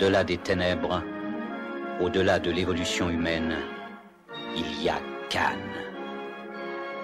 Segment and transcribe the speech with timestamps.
[0.00, 1.02] Au-delà des ténèbres,
[2.00, 3.54] au-delà de l'évolution humaine,
[4.56, 5.60] il y a Khan,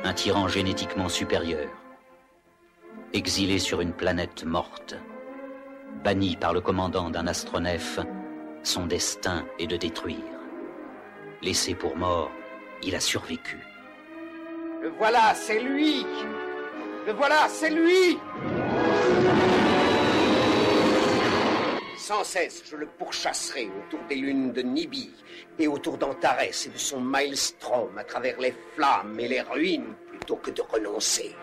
[0.02, 1.68] un tyran génétiquement supérieur,
[3.12, 4.96] exilé sur une planète morte,
[6.02, 7.98] banni par le commandant d'un astronef,
[8.62, 10.16] son destin est de détruire.
[11.42, 12.30] Laissé pour mort,
[12.82, 13.58] il a survécu.
[14.80, 16.07] Le voilà, c'est lui
[17.07, 18.18] Le voilà, c'est lui
[22.08, 25.10] Sans cesse, je le pourchasserai autour des lunes de Nibi
[25.58, 30.36] et autour d'Antares et de son maelstrom à travers les flammes et les ruines plutôt
[30.36, 31.34] que de renoncer.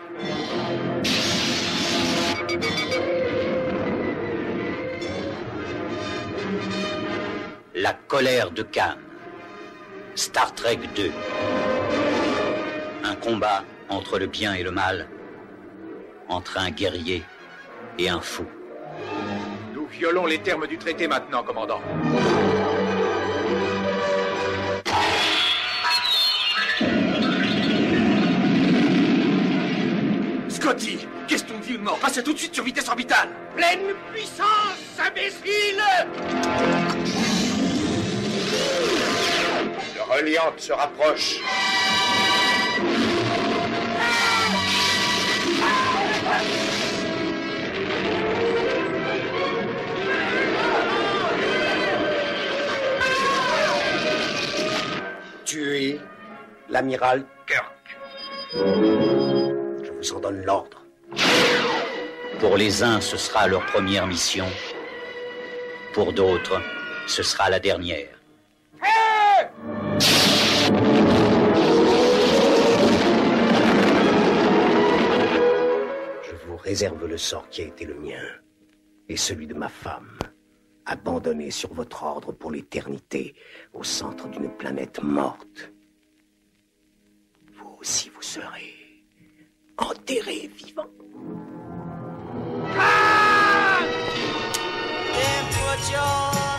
[7.74, 8.96] La colère de Khan.
[10.14, 11.12] Star Trek 2.
[13.04, 15.08] Un combat entre le bien et le mal,
[16.30, 17.22] entre un guerrier
[17.98, 18.46] et un fou.
[19.98, 21.80] Violons les termes du traité maintenant, commandant.
[30.48, 33.94] Scotty, question de vie ou de mort, passez tout de suite sur vitesse orbitale Pleine
[34.12, 35.82] puissance, imbécile
[39.94, 41.40] Le reliante se rapproche.
[55.54, 56.00] Tuez
[56.68, 57.96] l'amiral Kirk.
[58.54, 60.84] Je vous en donne l'ordre.
[62.40, 64.46] Pour les uns, ce sera leur première mission.
[65.92, 66.60] Pour d'autres,
[67.06, 68.08] ce sera la dernière.
[76.24, 78.26] Je vous réserve le sort qui a été le mien
[79.08, 80.18] et celui de ma femme,
[80.86, 83.34] abandonnée sur votre ordre pour l'éternité
[83.72, 85.72] au centre d'une planète morte.
[87.54, 88.74] Vous aussi, vous serez
[89.78, 90.88] enterré vivant.
[95.14, 96.53] Then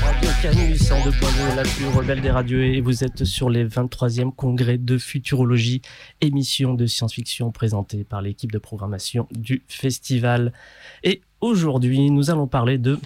[0.00, 4.76] Radio Canus 102.2, la plus rebelle des radios, et vous êtes sur les 23e congrès
[4.76, 5.80] de futurologie,
[6.20, 10.52] émission de science-fiction présentée par l'équipe de programmation du festival.
[11.04, 12.98] Et aujourd'hui, nous allons parler de.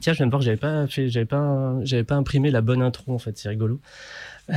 [0.00, 2.60] Tiens, je viens de voir que j'avais pas fait, j'avais pas, j'avais pas imprimé la
[2.60, 3.80] bonne intro en fait, c'est rigolo.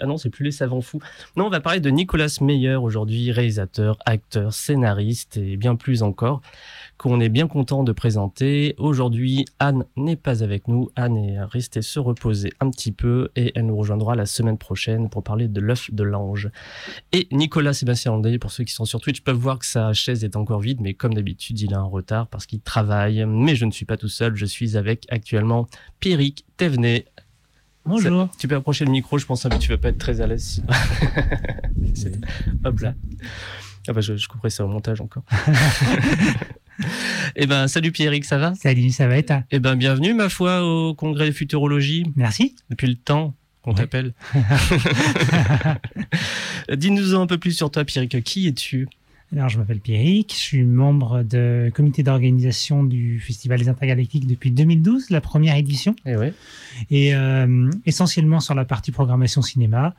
[0.00, 1.00] Ah non, c'est plus les savants fous.
[1.36, 6.42] Non, on va parler de Nicolas Meyer aujourd'hui, réalisateur, acteur, scénariste et bien plus encore
[6.98, 8.74] qu'on est bien content de présenter.
[8.76, 10.90] Aujourd'hui, Anne n'est pas avec nous.
[10.96, 15.08] Anne est restée se reposer un petit peu et elle nous rejoindra la semaine prochaine
[15.08, 16.50] pour parler de l'œuf de l'ange.
[17.12, 20.24] Et Nicolas Sébastien Landé, pour ceux qui sont sur Twitch, peuvent voir que sa chaise
[20.24, 23.24] est encore vide, mais comme d'habitude, il a un retard parce qu'il travaille.
[23.26, 25.68] Mais je ne suis pas tout seul, je suis avec actuellement
[26.00, 27.06] Pierrick Thévenet.
[27.88, 28.28] Bonjour.
[28.38, 30.62] Tu peux approcher le micro, je pense que tu vas pas être très à l'aise.
[32.64, 32.94] Hop là.
[33.88, 35.24] Ah bah je, je couperai ça au montage encore.
[37.34, 38.54] Eh ben, salut Pierrick, ça va?
[38.54, 39.42] Salut, ça va et toi?
[39.50, 42.54] Eh ben, bienvenue, ma foi, au congrès de futurologie, Merci.
[42.70, 43.78] depuis le temps qu'on Ouais.
[43.78, 44.14] t'appelle.
[46.72, 48.22] Dis-nous un peu plus sur toi, Pierrick.
[48.22, 48.88] Qui es-tu?
[49.30, 54.50] Alors, je m'appelle Pierrick, je suis membre du comité d'organisation du Festival des Intergalactiques depuis
[54.50, 56.32] 2012, la première édition, Eh ouais.
[56.90, 59.94] et euh, essentiellement sur la partie programmation cinéma.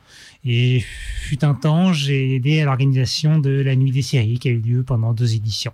[0.46, 0.80] Et
[1.22, 4.60] fut un temps, j'ai aidé à l'organisation de la Nuit des séries qui a eu
[4.62, 5.74] lieu pendant deux éditions.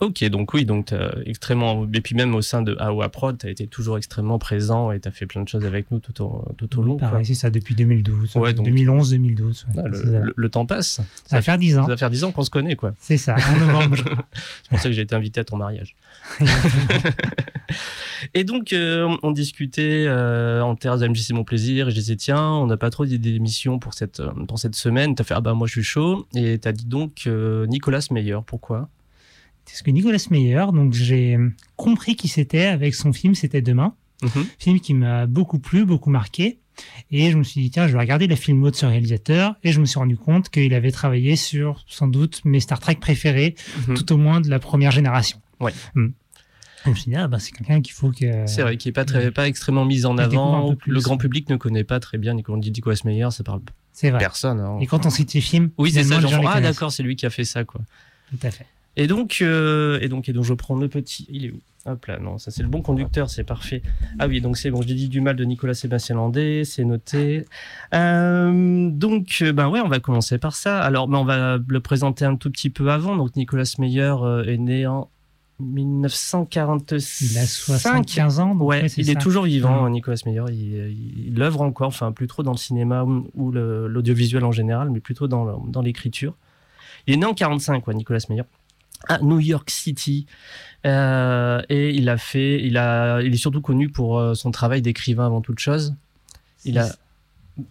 [0.00, 1.86] Ok, donc oui, donc t'as extrêmement.
[1.92, 5.00] Et puis même au sein de AOA Prod, tu as été toujours extrêmement présent et
[5.00, 6.96] tu as fait plein de choses avec nous tout au, tout au long.
[6.96, 8.36] Pareil, c'est ça, depuis 2012.
[8.36, 9.66] Ouais, donc- 2011-2012.
[9.76, 11.00] Ah, le, le- le temps passe.
[11.26, 11.82] Ça va faire 10 ans.
[11.84, 12.92] Ça va faire 10 ans qu'on se connaît, quoi.
[12.98, 13.96] C'est ça, en novembre.
[14.62, 15.94] C'est pour ça que j'ai été invité à ton mariage.
[18.34, 22.16] Et donc, euh, on, discutait euh, en terrasse de MJC Mon Plaisir, et je disais,
[22.16, 25.14] tiens, on n'a pas trop d'idées d'émissions pour cette, euh, pour cette semaine.
[25.14, 26.26] Tu as fait, ah bah moi je suis chaud.
[26.34, 28.88] Et tu as dit donc euh, Nicolas Meyer, pourquoi?
[29.66, 31.38] Parce que Nicolas Meyer, donc j'ai
[31.76, 33.94] compris qui c'était avec son film C'était demain.
[34.22, 34.46] Mhm.
[34.58, 36.58] film qui m'a beaucoup plu, beaucoup marqué.
[37.10, 39.54] Et je me suis dit, tiens, je vais regarder la filmo de ce réalisateur.
[39.64, 42.96] Et je me suis rendu compte qu'il avait travaillé sur, sans doute, mes Star Trek
[43.00, 43.54] préférés,
[43.88, 43.94] Mhm.
[43.96, 45.40] tout au moins de la première génération.
[45.60, 45.72] Ouais.
[45.94, 46.08] Hmm.
[46.84, 48.46] Je me suis dit, ah, bah, c'est quelqu'un qu'il faut que.
[48.46, 50.74] C'est vrai, qui est pas très, pas extrêmement mis en avant.
[50.86, 53.60] Le grand public ne connaît pas très bien Nicolas, Nicolas Meyer, ça parle
[53.92, 54.18] C'est vrai.
[54.18, 54.60] personne.
[54.60, 54.78] hein.
[54.80, 56.20] Et quand on cite les films, Oui, c'est ça.
[56.20, 57.80] genre, ah, d'accord, c'est lui qui a fait ça, quoi.
[58.30, 58.66] Tout à fait.
[58.96, 61.26] Et donc, euh, et donc, et donc, je prends le petit.
[61.28, 61.60] Il est où?
[61.86, 63.82] Hop là, non, ça c'est le bon conducteur, c'est parfait.
[64.18, 64.80] Ah oui, donc c'est bon.
[64.80, 67.44] Je l'ai dit du mal de Nicolas Sébastien Landais, c'est noté.
[67.92, 70.80] Euh, donc, euh, ben ouais, on va commencer par ça.
[70.80, 73.16] Alors, ben, on va le présenter un tout petit peu avant.
[73.16, 74.14] Donc, Nicolas Meyer
[74.46, 75.10] est né en
[75.60, 77.32] 1945.
[77.32, 78.54] Il a 75 ans.
[78.54, 80.44] donc Ouais, ouais, c'est il est toujours vivant, hein, Nicolas Meyer.
[80.48, 83.04] Il, il, il œuvre encore, enfin plus trop dans le cinéma
[83.34, 86.34] ou, l'audiovisuel en général, mais plutôt dans, dans l'écriture.
[87.06, 88.44] Il est né en 45, ouais, Nicolas Meyer,
[89.08, 90.26] à New York City,
[90.86, 94.82] Euh, et il a fait, il a, il est surtout connu pour euh, son travail
[94.82, 95.94] d'écrivain avant toute chose.
[96.66, 96.88] Il a,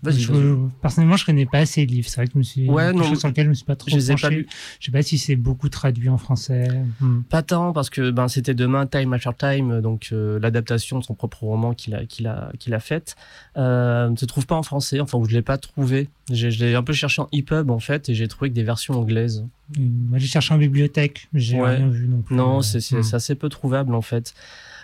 [0.07, 2.07] Je- personnellement, je connais pas assez de livres.
[2.07, 2.69] C'est vrai que je me suis.
[2.69, 4.35] Ouais, non, chose sur lequel je me suis pas trop je les ai pas penché.
[4.35, 4.47] lus.
[4.80, 6.69] Je sais pas si c'est beaucoup traduit en français.
[7.01, 7.21] Hmm.
[7.24, 11.15] Pas tant parce que ben c'était demain Time After Time donc euh, l'adaptation de son
[11.15, 13.15] propre roman qu'il a qu'il a qu'il a faite
[13.57, 16.63] euh, ne se trouve pas en français enfin ou je l'ai pas trouvé j'ai je
[16.63, 19.45] l'ai un peu cherché en EPUB en fait et j'ai trouvé que des versions anglaises
[19.77, 21.27] Moi, j'ai cherché en bibliothèque.
[21.33, 21.75] J'ai Ouais.
[21.75, 22.35] rien vu non plus.
[22.35, 23.03] non Euh, c'est c'est hmm.
[23.03, 24.33] c'est assez peu trouvable en fait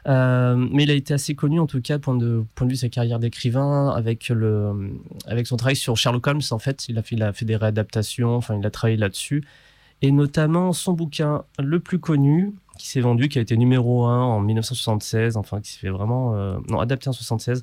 [0.07, 2.75] Euh, mais il a été assez connu en tout cas point de point de vue
[2.75, 4.93] de sa carrière d'écrivain avec le
[5.25, 7.57] avec son travail sur Sherlock Holmes en fait il a fait il a fait des
[7.57, 9.43] réadaptations enfin il a travaillé là-dessus
[10.01, 14.23] et notamment son bouquin le plus connu qui s'est vendu, qui a été numéro 1
[14.23, 16.33] en 1976, enfin qui s'est fait vraiment...
[16.35, 17.61] euh, non, adapté en 76.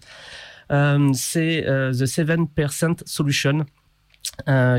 [0.71, 3.65] Euh, c'est The 7% Solution,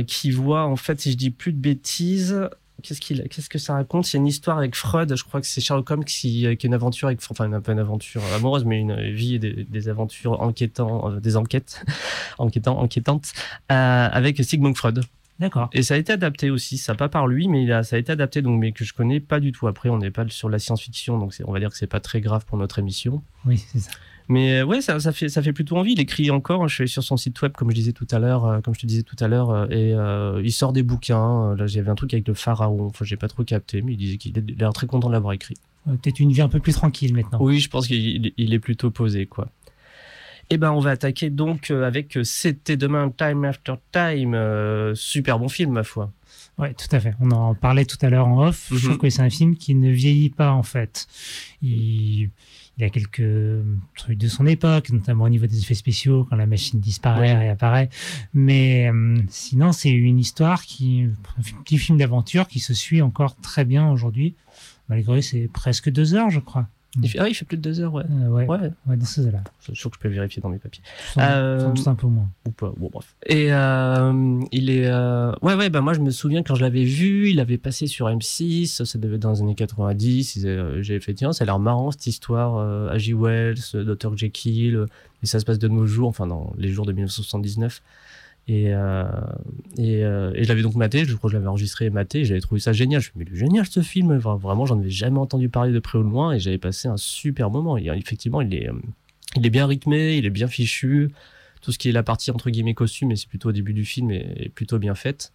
[0.05, 2.47] qui voit, en fait, si je dis plus de bêtises,
[2.83, 4.05] qu'est-ce, qu'il, qu'est-ce que ça raconte?
[4.05, 6.67] C'est une histoire avec Freud, je crois que c'est Sherlock Holmes qui, euh, qui a
[6.67, 7.19] une aventure avec...
[7.29, 11.37] Enfin, pas une aventure amoureuse, mais une vie et des, des aventures enquêtant, euh, des
[11.37, 11.83] enquêtes,
[12.37, 13.33] enquêtant, enquêtantes,
[13.71, 15.03] euh, avec Sigmund Freud.
[15.39, 15.69] D'accord.
[15.73, 17.99] Et ça a été adapté aussi, ça pas par lui, mais il a, ça a
[17.99, 19.67] été adapté, donc, mais que je connais pas du tout.
[19.67, 22.21] Après, on n'est pas sur la science-fiction, donc on va dire que c'est pas très
[22.21, 23.21] grave pour notre émission.
[23.45, 23.91] Oui, c'est ça.
[24.29, 25.93] Mais euh, ouais, ça, ça, fait, ça fait plutôt envie.
[25.93, 28.45] Il écrit encore, je suis sur son site web, comme je disais tout à l'heure,
[28.45, 31.55] euh, comme je te disais tout à l'heure, euh, et euh, il sort des bouquins.
[31.55, 34.17] Là, j'avais un truc avec le pharaon, enfin, j'ai pas trop capté, mais il disait
[34.17, 35.55] qu'il a l'air très content de l'avoir écrit.
[35.85, 37.37] Peut-être une vie un peu plus tranquille maintenant.
[37.41, 39.47] Oui, je pense qu'il il est plutôt posé, quoi.
[40.49, 44.33] Eh ben, on va attaquer donc avec C'était demain, Time After Time.
[44.33, 46.11] euh, super bon film, ma foi.
[46.57, 47.13] Ouais, tout à fait.
[47.19, 48.71] On en parlait tout à l'heure en off.
[48.71, 48.77] Mhm.
[48.77, 51.07] Je trouve que c'est un film qui ne vieillit pas en fait.
[51.61, 52.29] Il,
[52.77, 53.63] il a quelques
[53.95, 57.35] trucs de son époque, notamment au niveau des effets spéciaux quand la machine disparaît et
[57.35, 57.89] réapparaît.
[58.33, 61.07] Mais euh, sinon, c'est une histoire qui,
[61.37, 64.35] un petit film d'aventure qui se suit encore très bien aujourd'hui.
[64.89, 66.67] Malgré c'est presque deux heures, je crois.
[67.01, 68.03] Il fait, ah, il fait plus de deux heures, ouais.
[68.09, 70.49] Euh, ouais, Ouais, ouais, dans ces là je suis sûr que je peux vérifier dans
[70.49, 70.81] mes papiers.
[71.13, 72.29] Sans, Euh, sans un peu moins.
[72.47, 72.73] ou pas.
[72.77, 73.15] Bon, bref.
[73.25, 74.87] Et euh, il est.
[74.87, 77.85] euh, Ouais, ouais, bah moi je me souviens quand je l'avais vu, il avait passé
[77.87, 80.37] sur M6, ça devait être dans les années 90.
[80.37, 82.55] il- euh, J'ai fait, tiens, ça a l'air marrant cette histoire.
[82.57, 83.13] Euh, H.G.
[83.13, 84.17] Wells, Dr.
[84.17, 84.85] Jekyll,
[85.21, 87.81] et ça se passe de nos jours, enfin dans les jours de 1979.
[88.49, 89.03] Et, euh,
[89.77, 92.19] et, euh, et je l'avais donc maté, je crois que je l'avais enregistré et maté,
[92.19, 93.01] et j'avais trouvé ça génial.
[93.01, 95.73] Je me suis dit, mais génial ce film, Vra- vraiment, j'en avais jamais entendu parler
[95.73, 97.77] de près ou de loin, et j'avais passé un super moment.
[97.77, 98.73] Et, euh, effectivement, il est, euh,
[99.35, 101.11] il est bien rythmé, il est bien fichu
[101.61, 103.83] tout ce qui est la partie entre guillemets costume, et c'est plutôt au début du
[103.83, 105.33] film, est, est plutôt bien faite.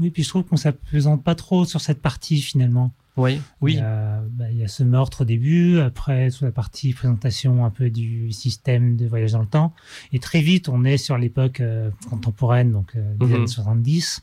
[0.00, 2.92] Oui, puis je trouve qu'on s'appesante pas trop sur cette partie finalement.
[3.16, 4.03] Oui, oui, a,
[4.36, 7.90] bah, il y a ce meurtre au début, après sur la partie présentation un peu
[7.90, 9.72] du système de voyage dans le temps,
[10.12, 13.34] et très vite on est sur l'époque euh, contemporaine, donc euh, des Mhm.
[13.34, 14.22] années 70,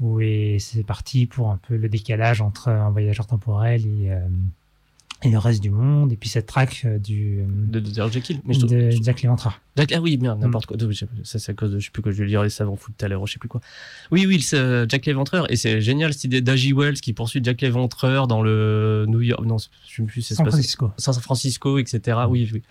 [0.00, 0.20] où
[0.58, 4.20] c'est parti pour un peu le décalage entre un voyageur temporel et, euh,
[5.24, 8.40] et le reste du monde, et puis cette traque euh, du de, de, de Jekyll.
[8.44, 9.60] Mais je, de je- Jack Léventreur.
[9.76, 10.76] Jack- ah oui, merde, n'importe quoi.
[10.78, 12.76] Je- Ça, c'est à cause de, je sais plus quoi, je vais lire les savants
[12.76, 13.60] fous tout à l'heure, je sais plus quoi.
[14.10, 16.72] Oui, oui, c'est Jack l'Éventreur, et c'est génial cette idée d'A.J.
[16.74, 20.46] Wells qui poursuit Jack l'Éventreur dans le New York, non, je sais plus, c'est San
[20.46, 20.90] Francisco.
[20.98, 22.18] San Francisco, etc.
[22.28, 22.62] Oui, oui.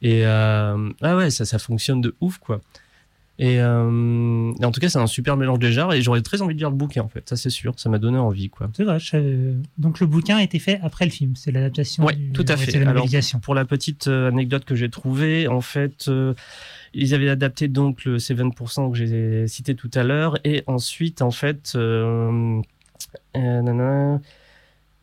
[0.00, 2.60] Et euh, ah ouais, ça, ça fonctionne de ouf, quoi.
[3.40, 6.42] Et, euh, et en tout cas, c'est un super mélange des genres, et j'aurais très
[6.42, 7.28] envie de lire le bouquin, en fait.
[7.28, 7.74] Ça, c'est sûr.
[7.76, 8.68] Ça m'a donné envie, quoi.
[8.76, 8.98] C'est vrai.
[8.98, 12.04] je Donc le bouquin a été fait après le film, c'est l'adaptation.
[12.06, 12.76] Du- tout à fait.
[12.84, 13.06] Alors.
[13.42, 16.34] Pour la petite euh, anecdote que j'ai trouvée, en fait, euh,
[16.94, 21.30] ils avaient adapté donc le 7% que j'ai cité tout à l'heure, et ensuite, en
[21.30, 22.60] fait, euh,
[23.36, 24.20] euh, nanana,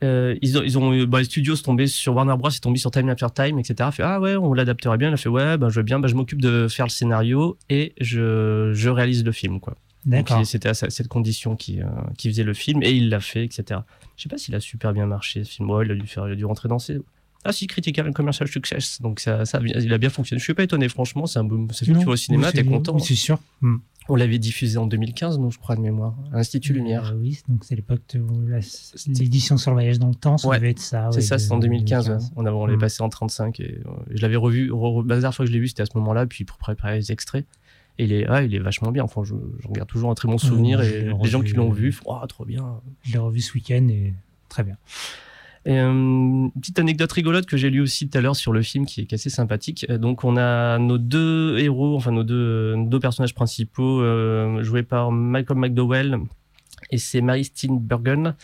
[0.03, 2.61] euh, ils ont, ils ont, bah, les studios sont tombés sur Warner Bros, ils sont
[2.61, 3.89] tombés sur Time After Time, etc.
[3.91, 5.09] Fait, ah ouais, on l'adapterait bien.
[5.09, 7.57] Il a fait, ouais, bah, je veux bien, bah, je m'occupe de faire le scénario
[7.69, 9.75] et je, je réalise le film, quoi.
[10.05, 10.45] D'accord.
[10.45, 11.85] c'était à cette condition qui, euh,
[12.17, 13.79] qui faisait le film et il l'a fait, etc.
[14.15, 15.69] Je sais pas s'il a super bien marché ce film.
[15.69, 16.99] Ouais, il a dû faire, il a dû rentrer dans ses.
[17.43, 19.01] Ah si, critical and commercial success.
[19.01, 20.39] Donc ça, ça, il a bien fonctionné.
[20.39, 21.25] Je suis pas étonné, franchement.
[21.25, 21.67] C'est un boom.
[21.71, 22.93] C'est que tu vas au cinéma, t'es content.
[22.93, 23.39] oui, C'est sûr.
[23.61, 23.77] Hmm.
[24.07, 26.15] On l'avait diffusé en 2015, nous, je crois, de mémoire.
[26.31, 27.11] à L'Institut Lumière.
[27.13, 28.41] Euh, oui, donc c'est l'époque où
[29.07, 30.57] l'édition sur le voyage dans le temps, ça Ouais.
[30.57, 31.09] devait être ça.
[31.11, 32.05] C'est ouais, ça, c'est en 2015.
[32.05, 32.23] 2015.
[32.25, 32.31] ouais.
[32.35, 32.81] On, avait, on l'avait Mm.
[32.81, 34.69] passé en 35 et euh, je l'avais revu.
[34.71, 36.25] re- la dernière fois que je l'ai vu, c'était à ce moment-là.
[36.27, 37.45] Puis pour préparer les extraits.
[37.97, 39.03] Et il est, ouais, il est vachement bien.
[39.05, 41.73] Enfin, je, je regarde toujours un très bon souvenir et les gens qui l'ont euh,
[41.73, 42.81] vu, oh, trop bien.
[43.03, 44.13] Je l'ai revu ce week-end et
[44.49, 44.75] très bien.
[45.65, 48.61] Et, euh, une petite anecdote rigolote que j'ai lu aussi tout à l'heure sur le
[48.61, 49.85] film qui est, assez sympathique.
[49.89, 54.83] Euh, Donc on a nos deux héros, enfin nos deux, deux personnages principaux euh, joués
[54.83, 56.19] par Malcolm McDowell
[56.91, 58.35] et c'est Mary Steenburgen.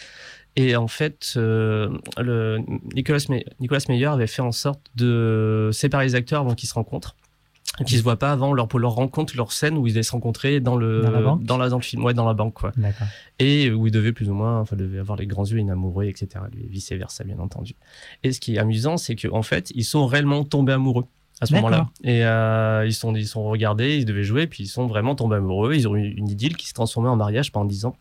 [0.58, 1.90] Et en fait, euh,
[2.94, 3.26] Nicolas
[3.88, 7.16] Meyer avait fait en sorte de séparer les acteurs avant qu'ils se rencontrent.
[7.82, 10.04] Et qu'ils se voient pas avant leur, pour leur rencontre, leur scène où ils allaient
[10.04, 12.34] se rencontrer dans le, Dans la banque dans, la, dans le film, ouais, dans la
[12.34, 12.72] banque, quoi
[13.40, 16.28] et où il devait plus ou moins, enfin, devait avoir les grands yeux inamoureux, etc.
[16.54, 17.74] Lui, vice versa, bien entendu.
[18.24, 21.06] Et ce qui est amusant, c'est qu'en fait, ils sont réellement tombés amoureux
[21.40, 21.90] à ce moment-là.
[22.04, 25.38] Et euh, ils sont, ils sont regardés, ils devaient jouer, puis ils sont vraiment tombés
[25.38, 25.74] amoureux.
[25.74, 27.96] Ils ont eu une idylle qui s'est transformée en mariage pendant 10 ans,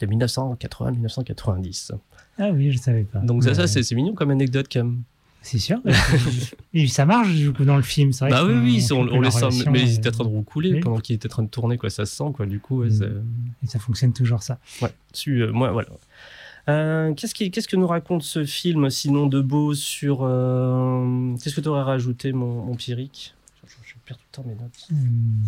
[0.00, 1.92] de 1980-1990.
[2.38, 3.18] Ah oui, je savais pas.
[3.20, 3.54] Donc ça, Ouais.
[3.54, 5.02] ça c'est c'est mignon comme anecdote quand même.
[5.42, 5.78] C'est sûr.
[6.74, 8.30] et ça marche du coup dans le film, c'est vrai.
[8.30, 10.28] Bah oui, oui, on, on la les sent, mais ils euh, étaient en train de
[10.28, 10.80] roucouler oui.
[10.80, 11.88] pendant qu'ils étaient en train de tourner, quoi.
[11.88, 12.46] Ça se sent, quoi.
[12.46, 13.22] Du coup, ouais, Mm.
[13.64, 14.58] Et ça fonctionne toujours ça.
[14.82, 15.88] Ouais, tu, euh, moi, voilà.
[16.68, 20.20] Euh, qu'est-ce, qui, qu'est-ce que nous raconte ce film, sinon de beau sur.
[20.22, 23.34] euh, qu'est-ce que tu aurais rajouté, mon, mon Pierrick?
[23.66, 24.88] Je, je perds tout le temps mes notes.
[24.92, 25.42] Hum,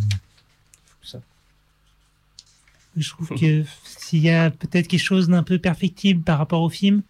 [1.02, 1.20] Ça.
[2.96, 6.68] Je trouve que s'il y a peut-être quelque chose d'un peu perfectible par rapport au
[6.70, 7.02] film,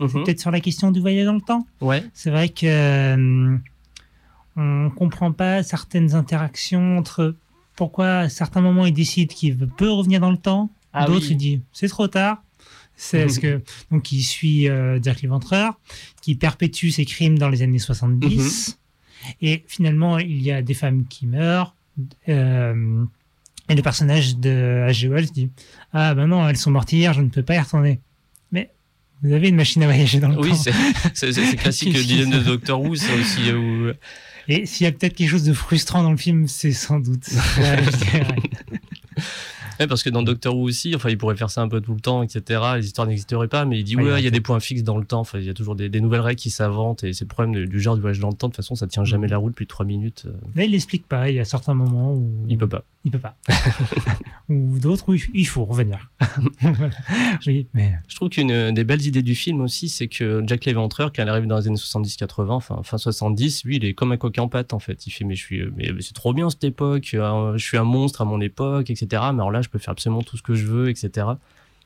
[0.00, 0.24] Mhm.
[0.24, 1.66] peut-être sur la question du voyage dans le temps.
[1.80, 3.56] Ouais, C'est vrai que euh,
[4.56, 7.34] on comprend pas certaines interactions entre
[7.76, 11.32] pourquoi à certains moments il décide qu'il peut revenir dans le temps, Ah d'autres oui.
[11.32, 12.42] il dit c'est trop tard.
[12.96, 13.62] C'est ce que
[13.92, 15.78] donc il suit euh, Jack l'Éventreur
[16.22, 18.76] qui perpétue ses crimes dans les années 70
[19.28, 19.34] Mhm.
[19.42, 21.74] et finalement il y a des femmes qui meurent
[22.28, 23.04] euh,
[23.68, 25.08] et le personnage de H.G.
[25.08, 25.50] Wells dit
[25.92, 28.00] ah ben non elles sont mortes hier je ne peux pas y retourner
[29.22, 30.56] vous avez une machine à voyager dans le oui, temps
[31.14, 33.50] c'est, c'est, classique le dilemme de Doctor Who, ça aussi.
[33.50, 33.94] euh, Où...
[34.50, 37.24] Et s'il y a peut-être quelque chose de frustrant dans le film, c'est sans doute.
[39.80, 41.94] Ouais, parce que dans Doctor Who aussi, enfin, il pourrait faire ça un peu tout
[41.94, 42.60] le temps, etc.
[42.76, 44.82] Les histoires n'existeraient pas, mais il dit Ouais, il y a y des points fixes
[44.82, 45.20] dans le temps.
[45.20, 47.54] Enfin, il y a toujours des, des nouvelles règles qui s'inventent et c'est le problème
[47.54, 48.48] de- du genre du voyage dans le temps.
[48.48, 49.30] De toute façon, ça tient jamais Mhm.
[49.32, 50.24] la route plus de 3 minutes.
[50.26, 51.30] euh, Là, il l'explique pas.
[51.30, 52.84] Il y a certains moments où Il peut pas.
[53.04, 53.36] il peut pas.
[54.50, 56.10] Ou d'autres où il- faut revenir.
[57.46, 61.12] Oui, mais Je trouve qu'une des belles idées du film aussi, c'est que Jack l'Éventreur,
[61.12, 64.16] quand il arrive dans les années 70-80, enfin fin 70, lui, il est comme un
[64.16, 65.06] coq en pâte en fait.
[65.06, 67.10] Il fait mais je suis, mais c'est trop bien cette époque.
[67.14, 69.06] euh, Je suis un monstre à mon époque, etc.
[69.12, 71.26] Mais alors là, je peux faire absolument tout ce que je veux, etc.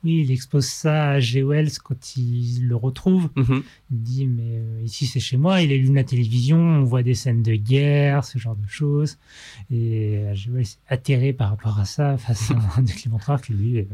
[0.05, 1.43] oui, il expose ça à G.
[1.45, 3.29] Wells quand il le retrouve.
[3.37, 3.63] Mhm.
[3.93, 5.63] Il dit mais euh, ici c'est chez moi.
[5.63, 9.19] Il allume la télévision, on voit des scènes de guerre, ce genre de choses.
[9.71, 10.51] Et G.
[10.51, 13.89] Wells est atterré par rapport à ça face à un Jack l'Éventreur qui lui est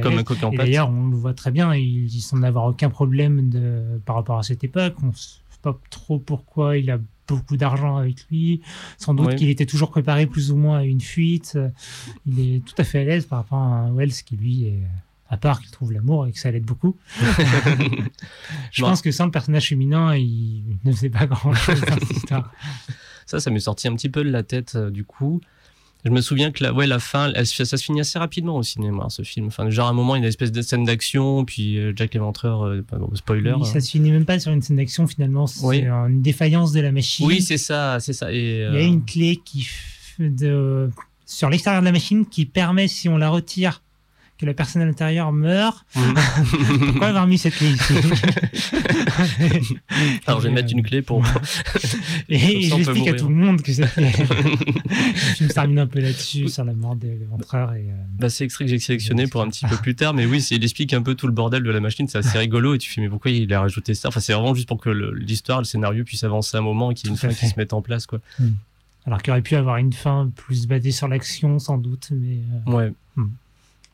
[0.00, 0.66] comme un coq en Et pâte.
[0.66, 4.38] d'ailleurs, on le voit très bien, il, il semble n'avoir aucun problème de, par rapport
[4.38, 4.94] à cette époque.
[5.02, 5.12] On
[5.62, 6.98] pas trop pourquoi il a
[7.28, 8.60] beaucoup d'argent avec lui.
[8.98, 11.58] Sans doute qu'il était toujours préparé plus ou moins à une fuite.
[12.26, 14.82] Il est tout à fait à l'aise par rapport à un Wells qui, lui, est,
[15.28, 16.96] à part qu'il trouve l'amour et que ça l'aide beaucoup.
[18.72, 22.52] Je pense que sans le personnage féminin, il ne faisait pas grand-chose dans cette histoire.
[23.26, 25.40] Ça, ça m'est sorti un petit peu de la tête euh, du coup.
[26.04, 28.62] Je me souviens que la, ouais, la fin, elle ça se finit assez rapidement au
[28.62, 29.48] cinéma, ce film.
[29.48, 31.92] Enfin, genre à un moment, il y a une espèce de scène d'action, puis euh,
[31.94, 33.52] Jack l'Éventreur, euh, bon, spoiler.
[33.52, 33.64] Oui, euh.
[33.64, 35.46] ça se finit même pas sur une scène d'action, finalement.
[35.46, 35.84] C'est Oui.
[35.84, 37.26] une défaillance de la machine.
[37.26, 38.32] Oui, c'est ça, c'est ça.
[38.32, 39.68] Et, Il y a euh, une clé qui
[40.18, 40.90] de,
[41.26, 43.82] sur l'extérieur de la machine qui permet, si on la retire,
[44.40, 45.84] que la personne à l'intérieur meurt.
[45.94, 47.94] Pourquoi avoir mis cette clé ici
[50.26, 51.22] Alors, je vais mettre une clé pour.
[52.30, 54.10] Et peut j'explique à tout le monde que cette clé.
[54.10, 57.74] film se termine un peu là-dessus, sur la mort de l'entreur.
[57.74, 60.24] Et, euh, Bah, c'est extrait que j'ai sélectionné pour un petit peu plus tard, mais
[60.24, 62.78] oui, il explique un peu tout le bordel de la machine, c'est assez rigolo, et
[62.78, 64.08] tu fais, mais pourquoi il a rajouté ça?
[64.08, 67.08] Enfin, c'est vraiment juste pour que l'histoire, le scénario puisse avancer un moment et qu'il
[67.08, 68.20] y ait une fin qui se mette en place, quoi.
[69.04, 72.08] alors qu'il aurait pu avoir une fin plus basée sur l'action, sans doute.
[72.12, 72.92] Mais euh, Ouais.
[73.16, 73.26] Hmm.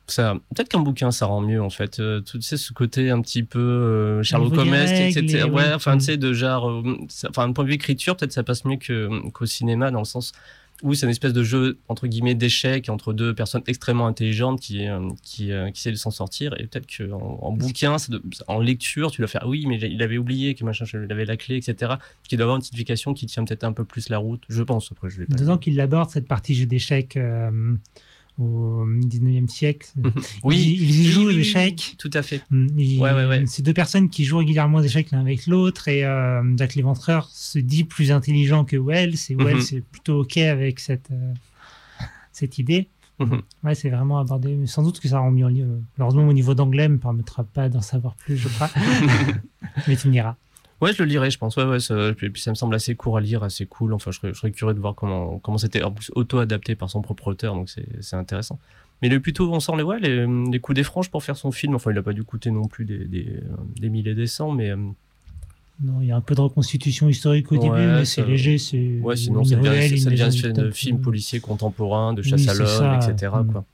[0.08, 1.98] Ça, peut-être qu'un bouquin, ça rend mieux, en fait.
[1.98, 4.70] Euh, tu sais, ce côté un petit peu euh, Sherlock Holmes,
[5.08, 5.38] etc.
[5.38, 5.72] et- Ouais, oui.
[5.74, 6.70] enfin, tu sais, de genre.
[6.70, 9.90] euh, ça- Enfin, d'un point de vue écriture, peut-être ça passe mieux que- qu'au cinéma,
[9.90, 10.30] dans le sens
[10.82, 14.86] où c'est une espèce de jeu, entre guillemets, d'échecs entre deux personnes extrêmement intelligentes qui,
[14.86, 16.54] euh, qui, qui essaient de s'en sortir.
[16.60, 20.02] Et peut-être qu'en en bouquin, ça doit- en lecture, tu dois faire, oui, mais il
[20.02, 21.94] avait oublié que machin, il avait la clé, etc.
[22.28, 24.92] Qui doit avoir une signification qui tient peut-être un peu plus la route, je pense.
[24.92, 27.16] Après, je l'ai pas D'autant qu'il aborde cette partie jeu d'échecs
[28.38, 29.88] au 19e siècle.
[30.44, 31.94] Oui, Ils, ils jouent aux échecs.
[31.98, 32.42] Tout à fait.
[32.50, 32.66] Mm,
[33.00, 33.44] Ouais, ouais, ouais.
[33.46, 37.28] C'est deux personnes qui jouent régulièrement aux échecs l'un avec l'autre et euh, Jack l'Éventreur
[37.32, 39.78] se dit plus intelligent que Wells et Wells Mhm.
[39.78, 41.32] est plutôt ok avec cette, euh,
[42.32, 42.88] cette idée.
[43.18, 43.40] Mhm.
[43.64, 44.54] Ouais, c'est vraiment abordé.
[44.56, 45.46] Mais sans doute que ça rend mieux.
[45.96, 48.68] Malheureusement, au niveau d'anglais, me permettra pas d'en savoir plus, je crois.
[49.88, 50.36] Mais tu me diras.
[50.82, 51.56] Ouais, je le lirai, je pense.
[51.56, 53.94] Ouais, ouais, ça, puis, ça me semble assez court à lire, assez cool.
[53.94, 56.90] Enfin, je serais, je serais curieux de voir comment comment c'était en plus auto-adapté par
[56.90, 58.58] son propre auteur, donc c'est intéressant.
[59.00, 61.36] Mais il est plutôt, on sent les, ouais, les, les coups des franges pour faire
[61.36, 61.74] son film.
[61.74, 63.40] Enfin, il a pas dû coûter non plus des, des,
[63.78, 64.76] des milliers des cents, mais euh,
[65.82, 68.56] Non, il y a un peu de reconstitution historique au Ouais, début, mais c'est léger.
[68.58, 70.72] C'est ouais, sinon ça devient, ça devient top.
[70.72, 73.32] film policier contemporain, de Oui, chasse à l'homme, etc.
[73.42, 73.52] mm.
[73.52, 73.64] Quoi.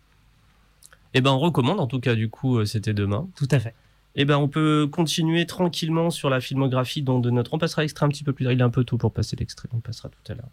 [1.15, 3.29] Et ben, on recommande en tout cas, du coup, euh, c'était demain.
[3.37, 3.75] Tout à fait.
[4.15, 7.55] Eh ben, on peut continuer tranquillement sur la filmographie dont de notre.
[7.55, 8.53] On passera l'extrait un petit peu plus tard.
[8.53, 9.69] Il est un peu tôt pour passer l'extrait.
[9.73, 10.49] On passera tout à l'heure.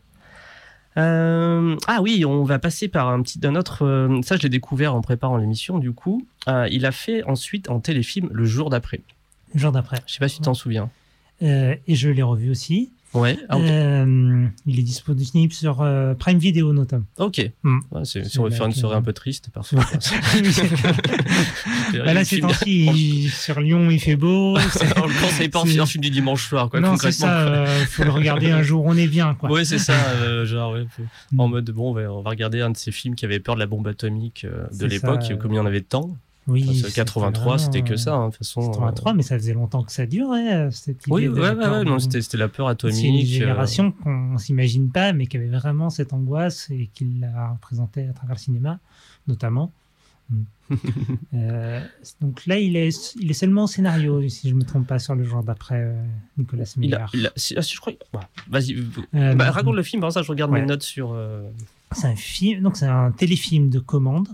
[0.97, 3.85] Euh, ah oui, on va passer par un petit d'un autre.
[3.85, 5.77] euh, ça, je l'ai découvert en préparant l'émission.
[5.77, 9.01] Du coup, Euh, il a fait ensuite en téléfilm le jour d'après.
[9.53, 9.97] Le jour d'après.
[10.07, 10.89] Je sais pas si tu t'en souviens.
[11.41, 12.91] Et je l'ai revu aussi.
[13.13, 13.37] Ouais.
[13.49, 13.57] Ah.
[13.57, 17.05] Euh, il est disponible sur euh, Prime Video notamment.
[17.17, 17.41] ok.
[17.63, 17.79] Mm.
[17.91, 19.83] Ouais, c'est- si C'est on veut faire une soirée un peu triste, parfois.
[22.05, 24.57] Bah là, ces temps-ci, sur Lyon, il fait beau.
[24.71, 26.79] c'est- on le conseille pas en c'est- film- un film du dimanche soir, quoi.
[26.79, 27.39] non, c'est ça.
[27.47, 29.49] euh, faut le regarder un jour, on est bien, quoi.
[29.51, 31.39] Ouais, c'est ça, euh, genre, ouais, faut- Mm.
[31.39, 33.55] en mode, bon, on va, on va regarder un de ces films qui avait peur
[33.55, 36.15] de la bombe atomique de C'est l'époque, et comme il y en avait de temps.
[36.47, 36.63] Oui.
[36.65, 38.61] Parce que c'était 83, c'était que vraiment, ça, hein, de toute façon.
[38.61, 41.71] euh, 83, mais ça faisait longtemps que ça durait, euh, cette idée Oui, ouais, la
[41.71, 43.05] ouais, non, c'était c'était la peur C'est atomique.
[43.05, 47.51] une euh, génération qu'on s'imagine pas, mais qui avait vraiment cette angoisse et qui l'a
[47.51, 48.79] représentée à travers le cinéma,
[49.27, 49.71] notamment.
[50.29, 50.41] Mm.
[51.33, 51.81] Euh,
[52.21, 55.15] donc là, il est, il est seulement au scénario, si je me trompe pas, sur
[55.15, 55.93] le jour d'après euh,
[56.37, 57.01] Nicolas il Miller.
[57.01, 57.93] a, il a- si- ah, si, je crois.
[58.13, 58.19] ouais,
[58.49, 58.75] Vas-y,
[59.15, 60.61] Euh, bah, raconte le film, avant ça, je regarde ouais.
[60.61, 61.11] mes notes sur.
[61.13, 61.43] euh,
[61.91, 64.27] C'est un film, donc c'est un téléfilm de commande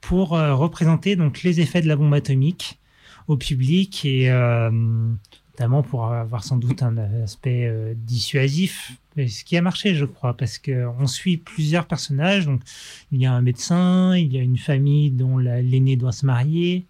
[0.00, 2.78] pour euh, représenter donc les effets de la bombe atomique
[3.26, 4.70] au public et euh,
[5.52, 10.36] notamment pour avoir sans doute un aspect euh, dissuasif, ce qui a marché, je crois,
[10.36, 12.46] parce que on suit plusieurs personnages.
[12.46, 12.60] Donc
[13.12, 16.24] il y a un médecin, il y a une famille dont la- l'aîné doit se
[16.24, 16.84] marier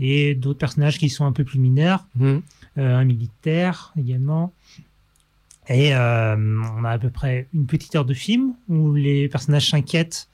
[0.00, 2.06] et d'autres personnages qui sont un peu plus mineurs
[2.78, 4.52] euh, un militaire également.
[5.68, 6.36] Et euh,
[6.78, 10.28] on a à peu près une petite heure de film où les personnages s'inquiètent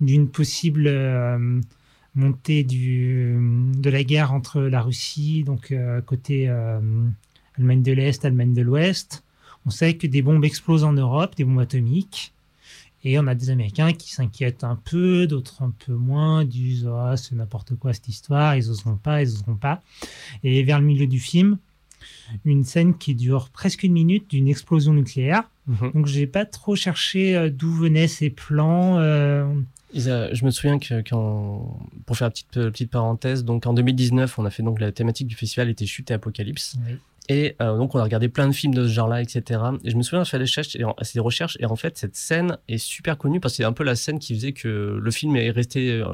[0.00, 1.60] d'une possible euh,
[2.14, 3.36] montée du,
[3.76, 6.80] de la guerre entre la Russie, donc euh, côté euh,
[7.58, 9.24] Allemagne de l'Est, Allemagne de l'Ouest.
[9.64, 12.32] On sait que des bombes explosent en Europe, des bombes atomiques.
[13.04, 17.16] Et on a des Américains qui s'inquiètent un peu, d'autres un peu moins, disent ah,
[17.16, 19.82] c'est n'importe quoi cette histoire, ils oseront pas, ils oseront pas.
[20.44, 21.58] Et vers le milieu du film,
[22.44, 25.42] une scène qui dure presque une minute d'une explosion nucléaire.
[25.66, 25.92] Mhm.
[25.94, 28.98] Donc j'ai pas trop cherché d'où venaient ces plans.
[28.98, 29.52] euh,
[29.94, 34.44] Je me souviens que quand, pour faire une petite, petite parenthèse, donc en 2019, on
[34.44, 36.76] a fait donc la thématique du festival était chute et apocalypse.
[37.28, 39.60] Et euh, donc, on a regardé plein de films de ce genre-là, etc.
[39.84, 41.96] Et je me souviens, j'ai fait des recherches, et en- ces recherches, et en fait,
[41.96, 44.98] cette scène est super connue parce que c'est un peu la scène qui faisait que
[45.00, 46.06] le film est resté euh,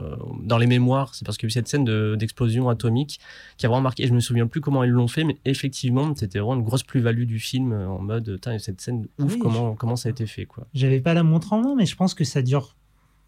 [0.43, 1.14] dans les mémoires.
[1.14, 3.21] C'est parce qu'il y a eu cette scène de- d'explosion atomique
[3.57, 4.03] qui a vraiment marqué.
[4.03, 6.83] Et je me souviens plus comment ils l'ont fait, mais effectivement, c'était vraiment une grosse
[6.83, 10.27] plus-value du film euh, en mode, cette scène ouf, Oui, comment, comment ça a été
[10.27, 10.67] fait, quoi.
[10.75, 12.77] J'avais pas la montre en main, mais je pense que ça dure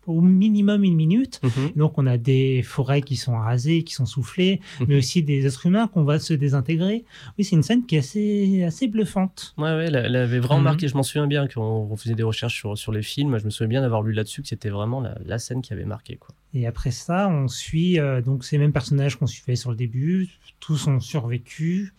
[0.07, 1.41] au minimum une minute.
[1.43, 1.73] Mhm.
[1.77, 4.87] Donc on a des forêts qui sont rasées, qui sont soufflées, Mhm.
[4.89, 7.05] mais aussi des êtres humains qu'on va se désintégrer.
[7.39, 9.55] Oui, c'est une scène qui est assez, assez bluffante.
[9.59, 10.65] Ouais, ouais, elle, avait vraiment Mhm.
[10.65, 10.89] marqué.
[10.89, 13.39] Je m'en souviens bien quand on faisait des recherches sur, sur les films.
[13.39, 15.85] Je me souviens bien d'avoir lu là-dessus que c'était vraiment la, la scène qui avait
[15.85, 16.35] marqué, quoi.
[16.53, 20.29] Et après ça, on suit euh, donc ces mêmes personnages qu'on suivait sur le début.
[20.59, 21.93] Tous ont survécu,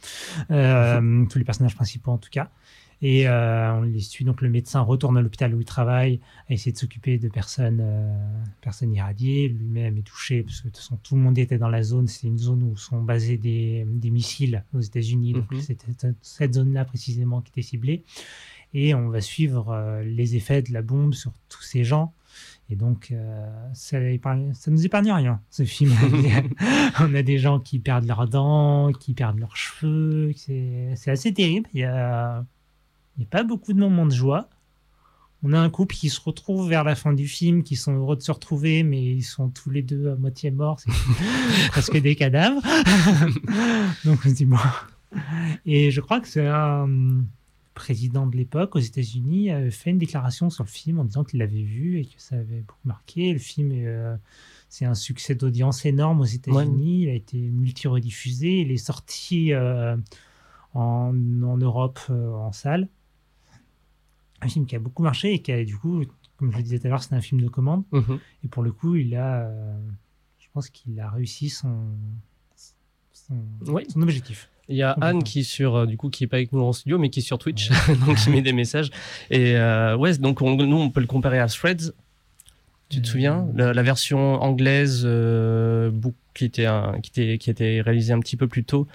[0.52, 2.50] euh, tous les personnages principaux en tout cas.
[3.04, 4.26] Et euh, on les suit.
[4.26, 7.80] Donc le médecin retourne à l'hôpital où il travaille, à essayer de s'occuper de personnes,
[7.82, 9.48] euh, personnes irradiées.
[9.50, 12.08] Lui-même est touché parce que de toute façon tout le monde était dans la zone.
[12.08, 15.34] C'est une zone où sont basés des, des missiles aux États-Unis.
[15.34, 15.62] Donc Mhm.
[15.62, 15.88] c'était
[16.22, 18.04] cette zone-là précisément qui était ciblée.
[18.74, 22.14] Et on va suivre euh, les effets de la bombe sur tous ces gens.
[22.70, 25.92] Et donc, euh, ça, épargne- ça nous épargne rien, ce film.
[27.02, 30.32] on a des gens qui perdent leurs dents, qui perdent leurs cheveux.
[30.38, 31.68] C'est c'est assez terrible.
[31.74, 32.46] Il y a,
[33.18, 34.50] il y a pas beaucoup de moments de joie.
[35.44, 38.16] On a un couple qui se retrouve vers la fin du film, qui sont heureux
[38.16, 40.80] de se retrouver, mais ils sont tous les deux à moitié morts.
[40.80, 40.92] C'est
[41.72, 42.62] presque des cadavres.
[44.06, 44.58] Donc, on se dit, bon.
[45.66, 46.88] Et je crois que c'est un
[47.74, 51.40] président de l'époque aux États-Unis avait fait une déclaration sur le film en disant qu'il
[51.40, 53.34] l'avait vu et que ça avait beaucoup marqué.
[53.34, 54.16] Le film euh,
[54.70, 57.04] c'est un succès d'audience énorme aux États-Unis.
[57.04, 58.62] Il a été multi-rediffusé.
[58.62, 59.98] Il est sorti euh,
[60.74, 62.88] en, en Europe euh, en salle.
[64.42, 66.04] Un film qui a beaucoup marché et qui a du coup,
[66.38, 67.84] comme je le disais tout à l'heure, c'est un film de commande.
[67.92, 68.20] Mhm.
[68.44, 69.78] Et pour le coup, il a, euh,
[70.40, 71.76] je pense qu'il a réussi son,
[73.14, 73.36] son,
[73.68, 73.84] Oui.
[73.90, 74.50] son objectif.
[74.70, 74.92] Il y a.
[75.02, 77.20] Anne qui sur, euh, du coup, qui est pas avec nous en studio, mais qui
[77.20, 77.70] est sur Twitch,
[78.08, 78.90] donc qui met des messages.
[79.30, 81.94] Et euh, ouais, donc on- nous, on peut le comparer à Threads.
[82.90, 83.48] Tu te Euh, souviens?
[83.56, 85.92] La, la version anglaise euh,
[86.34, 88.88] qui était un- qui était qui était réalisée un petit peu plus tôt.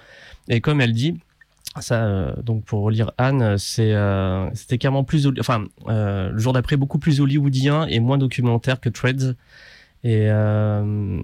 [0.49, 1.19] Et comme elle dit,
[1.81, 6.53] Ça, euh, donc pour relire Anne, c'est euh, c'était carrément plus, enfin euh, le jour
[6.53, 9.35] d'après beaucoup plus hollywoodien et moins documentaire que Threads.
[10.03, 11.19] Et euh,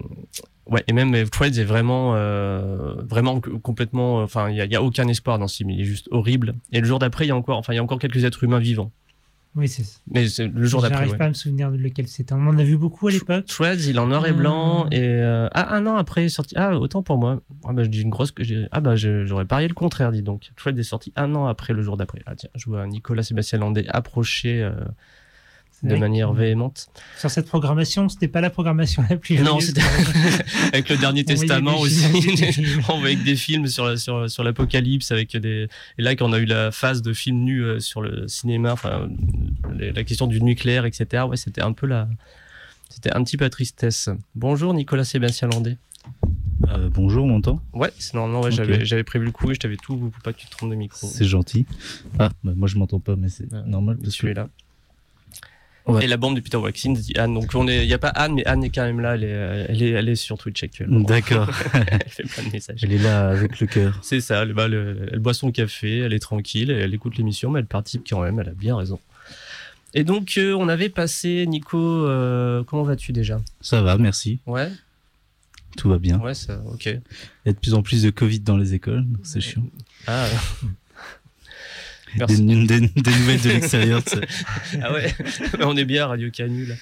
[0.66, 4.76] ouais, et même euh, Threads est vraiment, euh, vraiment complètement, enfin il y a, y
[4.76, 6.54] a aucun espoir dans ce film, il est juste horrible.
[6.72, 8.44] Et le jour d'après, il y a encore, enfin il y a encore quelques êtres
[8.44, 8.90] humains vivants.
[9.56, 10.96] Oui, c'est Mais c'est le jour d'après.
[10.98, 11.18] J'arrive ouais.
[11.18, 12.32] pas à me souvenir de lequel c'était.
[12.32, 13.44] On en a vu beaucoup à l'époque.
[13.46, 14.92] Threads, il est en noir et blanc Hmm.
[14.92, 16.54] et euh, ah un an après il est sorti.
[16.56, 17.40] Ah autant pour moi.
[17.64, 18.66] Ah bah je dis une grosse que j'ai.
[18.72, 20.50] Ah bah je- j'aurais parié le contraire dis donc.
[20.56, 22.20] Threads est sorti un an après le jour d'après.
[22.26, 24.72] Ah tiens, je vois Nicolas Sébastien Landais approcher euh,
[25.84, 26.88] de manière véhémente.
[27.18, 29.38] Sur cette programmation, c'était pas la programmation la plus.
[29.40, 29.82] Non, c'était
[30.72, 32.04] avec le dernier testament aussi.
[32.08, 32.82] films, des films.
[32.88, 35.68] on voyait des films sur la- sur sur l'apocalypse avec des
[35.98, 38.72] et là quand on a eu la phase de films nus euh, sur le cinéma,
[38.72, 39.08] enfin
[39.78, 41.24] les- la question du nucléaire, etc.
[41.28, 42.08] Ouais, c'était un peu la
[42.88, 44.08] c'était un petit peu la tristesse.
[44.34, 45.78] Bonjour Nicolas Sébastien Landais.
[46.68, 48.54] Euh, bonjour, on m'entend Ouais, c'est normal, ouais, Ok.
[48.56, 50.70] j'avais, j'avais prévu le coup et je t'avais tout pour pas que tu te trompes
[50.70, 51.06] de micro.
[51.06, 51.66] C'est gentil.
[52.18, 53.60] Ah, bah, moi je m'entends pas, mais c'est Ouais.
[53.66, 53.96] normal.
[53.98, 54.32] Je Parce suis que...
[54.34, 54.48] là.
[55.86, 56.04] Ouais.
[56.04, 57.34] Et la bande de Peter Waxin dit Anne.
[57.34, 59.16] Donc on est, il y a pas Anne, mais Anne est quand même là.
[59.16, 61.00] Elle est, elle est, elle est sur Twitch actuellement.
[61.00, 61.50] D'accord.
[61.74, 62.80] elle fait plein de messages.
[62.82, 63.98] Elle est là avec le cœur.
[64.02, 64.42] C'est ça.
[64.42, 64.66] Elle, bah,
[65.18, 68.40] boit son café, elle est tranquille, elle écoute l'émission, mais elle participe quand même.
[68.40, 68.98] Elle a bien raison.
[69.92, 71.78] Et donc euh, on avait passé Nico.
[71.78, 73.40] euh, comment vas-tu déjà?
[73.60, 74.40] Ça va, merci.
[74.46, 74.70] Ouais,
[75.76, 76.18] Tout va bien.
[76.18, 76.86] ouais, ça, ok.
[76.86, 77.00] Il
[77.46, 79.62] y a de plus en plus de Covid dans les écoles, c'est chiant.
[80.06, 80.26] Ah.
[82.16, 84.00] Des, des- des nouvelles de l'extérieur.
[84.82, 85.14] Ah ouais,
[85.62, 86.74] on est bien à Radio Canu là.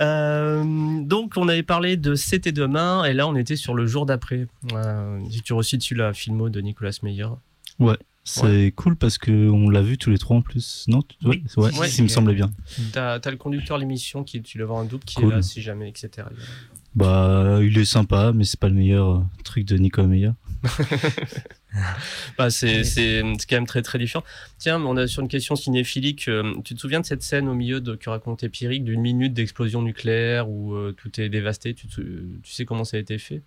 [0.00, 0.62] Euh,
[1.02, 4.46] donc on avait parlé de C'était demain et là on était sur le jour d'après.
[4.72, 7.26] Euh, si tu resitues la filmo de Nicolas Meyer.
[8.24, 10.84] C'est cool parce que on l'a vu tous les trois en plus.
[10.88, 11.64] Non Ouais, Oui.
[11.64, 11.88] ouais, Ouais.
[11.96, 12.50] il me semblait bien.
[12.92, 15.32] T'as as le conducteur de l'émission qui tu vas voir un double qui Cool.
[15.32, 16.26] est là si jamais etc.
[16.94, 20.32] Bah, il est sympa, mais c'est pas le meilleur euh, truc de Nico Meyer.
[22.38, 24.24] Bah, c'est c'est c'est quand même très très différent.
[24.58, 26.28] Tiens, on a sur une question cinéphilique.
[26.28, 29.34] euh, tu te souviens de cette scène au milieu de que racontait Pierrick d'une minute
[29.34, 31.74] d'explosion nucléaire où euh, tout est dévasté?
[31.74, 32.00] Tu, te-
[32.42, 33.42] tu sais comment ça a été fait?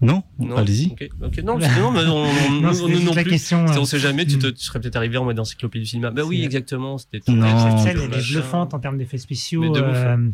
[0.00, 0.56] Non, Non?
[0.56, 0.90] Allez-y.
[0.90, 1.38] Ok, ok.
[1.44, 3.30] Non, non, mais on, on- Non, non la plus.
[3.30, 3.64] question.
[3.68, 4.52] Si euh, on sait jamais, tu, te, Mm.
[4.54, 6.10] tu serais peut-être arrivé en mode encyclopédie du cinéma.
[6.10, 6.98] Bah oui, exactement.
[6.98, 7.70] C'était Non.
[7.70, 9.76] Cette scène, elle est bluffante en termes d'effets spéciaux.
[9.76, 10.30] Euh,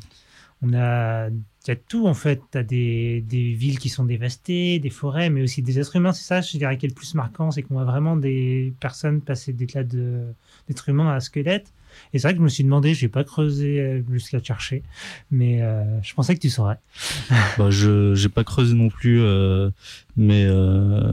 [0.62, 1.29] on a,
[1.66, 2.40] il y tout en fait.
[2.51, 6.12] T'as des, des villes qui sont dévastées, des forêts, mais aussi des êtres humains.
[6.12, 9.20] C'est ça, je dirais, qui est le plus marquant, c'est qu'on voit vraiment des personnes
[9.20, 11.72] passer d'état d'être humain à squelette.
[12.12, 14.83] Et c'est vrai que je me suis demandé, je vais pas creusé euh, jusqu'à chercher,
[15.31, 16.79] mais euh, je pensais que tu saurais.
[17.59, 19.71] Bah, je j'ai pas creusé non plus, euh,
[20.17, 21.12] mais euh,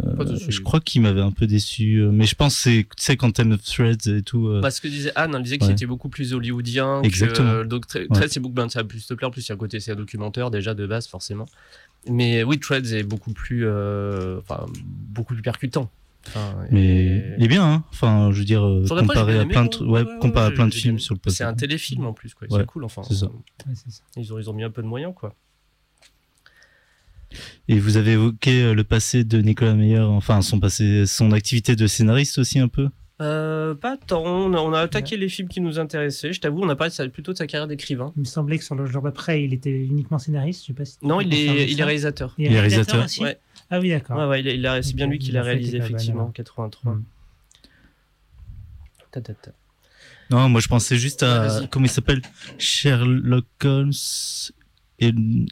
[0.49, 1.97] je crois qu'il m'avait un peu déçu.
[2.01, 4.47] euh, Mais je pense que c'est tu sais quand t'aimes Threads et tout.
[4.47, 5.71] euh, Bah, que disait Anne, elle disait que Ouais.
[5.71, 7.01] c'était beaucoup plus hollywoodien.
[7.03, 7.51] Exactement.
[7.51, 8.27] Que, donc, très, Ouais.
[8.29, 9.29] c'est beaucoup, ben, ça va plus te plaire.
[9.29, 11.45] En plus, il y a un côté, c'est un documentaire déjà de base, forcément.
[12.07, 15.91] Mais oui, Threads est beaucoup plus, euh, enfin, beaucoup plus percutant.
[16.27, 17.83] Enfin, mais il est bien, hein.
[17.91, 20.45] Enfin, je veux dire, euh, j'ai comparé à aimé, plein de, ouais, Ouais, ouais, comparé
[20.47, 21.59] à ouais, plein de films sur le C'est un podcast.
[21.67, 22.47] téléfilm en plus, quoi.
[22.51, 23.01] Ouais, C'est cool, enfin.
[23.03, 23.27] c'est ça.
[23.27, 24.03] Ouais, c'est ça.
[24.17, 25.33] Ils ont, ils ont mis un peu de moyens, quoi.
[27.67, 31.75] Et vous avez évoqué euh, le passé de Nicolas Meyer, enfin son passé, son activité
[31.75, 32.89] de scénariste aussi un peu?
[33.21, 34.23] Euh, pas tant.
[34.25, 36.33] On a, on a attaqué les films qui nous intéressaient.
[36.33, 38.13] Je t'avoue, on a parlé de sa- plutôt de sa carrière d'écrivain.
[38.15, 40.61] Il me semblait que sur le jour d'après, il était uniquement scénariste.
[40.61, 42.33] Je sais pas si tu Non, il est, il est réalisateur.
[42.37, 42.95] Il Il est est réalisateur.
[42.95, 43.23] réalisateur aussi?
[43.23, 43.37] Ouais.
[43.69, 44.17] Ah oui, d'accord.
[44.17, 46.33] Ouais, ouais, il c'est bien lui qui l'a réalisé, effectivement, en alors.
[46.33, 46.93] 83.
[46.93, 47.03] Mm.
[49.11, 49.51] Ta, ta, ta.
[50.29, 52.21] Non, moi je pensais juste à comment il s'appelle?
[52.59, 53.91] Sherlock Holmes
[54.99, 55.11] et,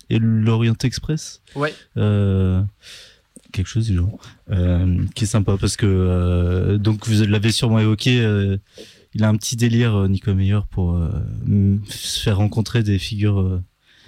[0.10, 1.41] et l'Orient Express?
[1.56, 1.73] Ouais.
[1.97, 2.62] Euh,
[3.51, 4.19] quelque chose du genre,
[4.51, 8.19] euh, qui est sympa parce que euh, donc vous l'avez sûrement évoqué.
[8.19, 8.58] euh,
[9.13, 11.10] il a un petit délire, Nico Meyer, pour euh,
[11.89, 13.60] se faire rencontrer des figures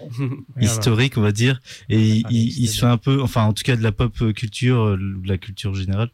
[0.02, 1.60] euh, Ouais, historiques, on va dire.
[1.90, 3.92] Et il, il- oui, il se fait un peu, enfin en tout cas de la
[3.92, 6.10] pop culture, euh, de la culture générale.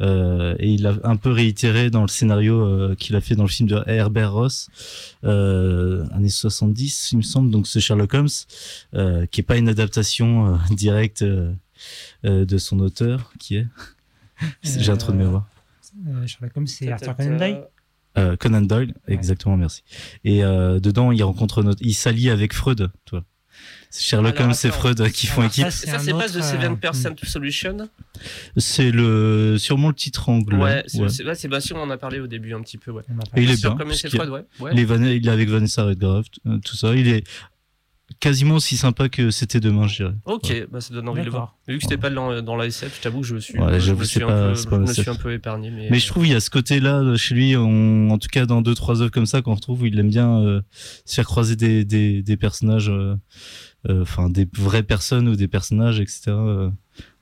[0.00, 3.44] Euh, et il a un peu réitéré dans le scénario euh, qu'il a fait dans
[3.44, 4.68] le film de Herbert Ross,
[5.22, 8.28] euh, années 70, il me semble, donc ce Sherlock Holmes,
[8.94, 11.52] euh, qui est pas une adaptation euh, directe euh,
[12.24, 13.66] euh, de son auteur, qui est.
[14.62, 15.46] J'ai un trou de Euh, mémoire.
[16.08, 17.36] Euh, Sherlock Holmes, c'est Arthur Conan.
[17.36, 17.64] Doyle.
[18.18, 19.82] Euh, Conan Doyle, exactement, merci.
[20.24, 23.24] Et euh, dedans, il rencontre notre, il s'allie avec Freud, toi.
[23.90, 24.70] C'est Sherlock Holmes et.
[24.70, 25.68] Freud qui font équipe.
[25.68, 27.76] ça, C'est pas The Seven euh, Percent Solution
[28.56, 30.56] C'est le sûrement le titre anglais.
[30.56, 33.02] Ouais, c'est bah, si on en a parlé au début un petit peu, ouais.
[33.36, 33.76] Il est bien.
[33.78, 36.94] Est il est avec Vanessa Redgrave, euh, tout ça.
[36.94, 37.24] Il est
[38.22, 40.14] quasiment aussi sympa que c'était demain, je dirais.
[40.26, 41.56] Ok, bah, ça donne envie de le voir.
[41.66, 43.74] Vu que c'était pas dans, dans la SF, je t'avoue que je me suis, Ouais,
[43.80, 45.32] je j'avoue, me c'est suis, un, pas- peu, c'est pas je me suis un peu
[45.32, 45.70] épargné.
[45.70, 48.28] Mais, Mais je trouve il y a ce côté-là euh, chez lui, on- en tout
[48.30, 50.62] cas dans deux trois œuvres comme ça qu'on retrouve où il aime bien euh,
[51.04, 53.16] se faire croiser des, des, des personnages, euh,
[53.88, 56.30] euh, enfin des vraies personnes ou des personnages, etc.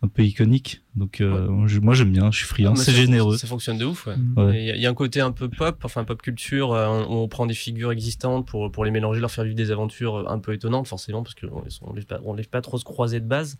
[0.03, 0.81] un peu iconique.
[0.97, 3.37] Donc euh, moi j'aime bien, je suis friand, Ah, c'est généreux.
[3.37, 4.07] Ça fonctionne de ouf.
[4.07, 4.17] ouais.
[4.17, 4.35] Mm.
[4.39, 4.59] Ouais.
[4.63, 7.05] Il y, a- il y a un côté un peu pop, enfin pop culture, euh,
[7.05, 10.17] où on prend des figures existantes pour, pour les mélanger, leur faire vivre des aventures
[10.17, 11.61] euh, un peu étonnantes, forcément, parce qu'on
[11.91, 13.57] ne laisse, pas- on pas trop se croiser de base.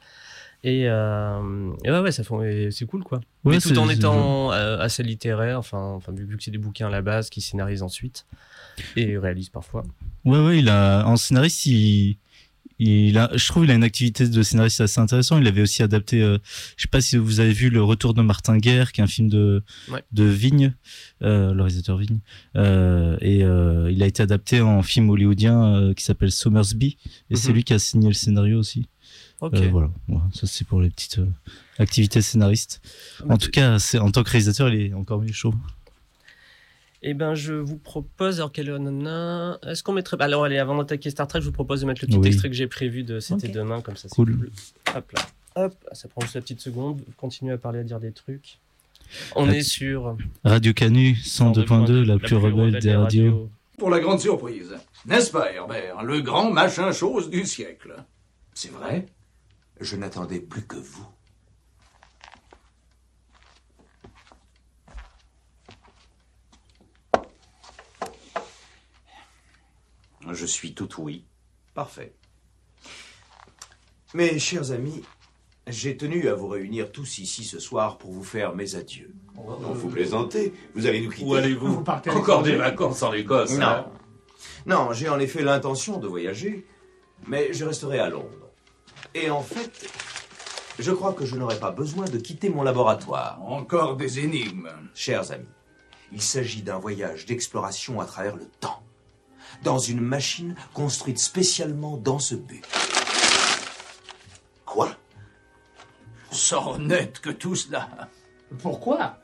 [0.63, 3.19] Et, euh, et ouais, ouais, ça font- et c'est cool, quoi.
[3.45, 6.89] Ouais, Mais tout en étant euh, assez littéraire, enfin, enfin vu que c'est des bouquins
[6.89, 8.27] à la base qui scénarisent ensuite
[8.97, 9.85] et réalisent parfois.
[10.27, 12.19] Ouais, ouais, il a, en scénariste, il,
[12.83, 15.41] il a, je trouve, il a une activité de scénariste assez intéressante.
[15.43, 16.39] Il avait aussi adapté, euh,
[16.77, 19.07] je sais pas si vous avez vu Le Retour de Martin Guerre, qui est un
[19.07, 20.03] film de, Ouais.
[20.13, 20.73] de Vigne,
[21.23, 22.21] euh, le réalisateur Vigne.
[22.57, 26.97] Euh, et euh, il a été adapté en film hollywoodien qui s'appelle Somersby.
[27.31, 27.55] Et c'est Mhm.
[27.55, 28.89] lui qui a signé le scénario aussi.
[29.41, 29.55] Ok.
[29.55, 29.91] Euh, voilà.
[30.33, 31.21] Ça c'est pour les petites
[31.79, 32.81] activités scénaristes.
[33.29, 35.55] En tout cas, c'est en tant que réalisateur, il est encore mieux chaud.
[37.03, 41.09] Eh ben, je vous propose, alors quelle nana, est-ce qu'on mettrait, alors allez, avant d'attaquer
[41.11, 42.27] Star Trek, je vous propose de mettre le petit Oui.
[42.29, 44.37] extrait que j'ai prévu de C'était demain, comme ça, c'est Cool.
[44.37, 44.51] cool.
[44.95, 45.27] Hop là,
[45.65, 48.59] hop, ça prend juste la petite seconde, continue à parler, à dire des trucs.
[49.35, 53.49] On est sur Radio Canu 102.2, la, plus rebelle des radios.
[53.79, 54.75] Pour la grande surprise.
[55.07, 57.95] N'est-ce pas, Herbert Le grand machin chose du siècle?
[58.53, 59.07] C'est vrai?
[59.81, 61.07] Je n'attendais plus que vous.
[70.29, 71.25] Je suis tout oui.
[71.75, 72.15] Parfait.
[74.15, 75.03] Mes chers amis,
[75.67, 79.15] j'ai tenu à vous réunir tous ici ce soir pour vous faire mes adieux.
[79.37, 80.53] Non, vous plaisantez.
[80.75, 81.25] Vous allez nous quitter.
[81.25, 83.67] Où allez-vous partez Encore des vacances en Écosse Non.
[83.67, 83.87] hein
[84.67, 86.67] Non, j'ai en effet l'intention de voyager,
[87.27, 88.51] mais je resterai à Londres.
[89.15, 89.89] Et en fait,
[90.79, 93.41] je crois que je n'aurai pas besoin de quitter mon laboratoire.
[93.43, 94.71] Encore des énigmes.
[94.95, 95.47] Chers amis,
[96.13, 98.83] il s'agit d'un voyage d'exploration à travers le temps,
[99.63, 102.65] dans une machine construite spécialement dans ce but.
[104.65, 104.91] Quoi?
[106.31, 107.89] Sort net que tout cela.
[108.63, 109.17] Pourquoi?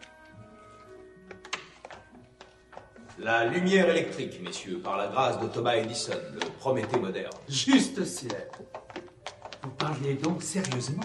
[3.19, 7.33] La lumière électrique, messieurs, par la grâce de Thomas Edison, le Prométhée moderne.
[7.49, 8.51] Juste ciel.
[9.63, 11.03] Vous parliez donc sérieusement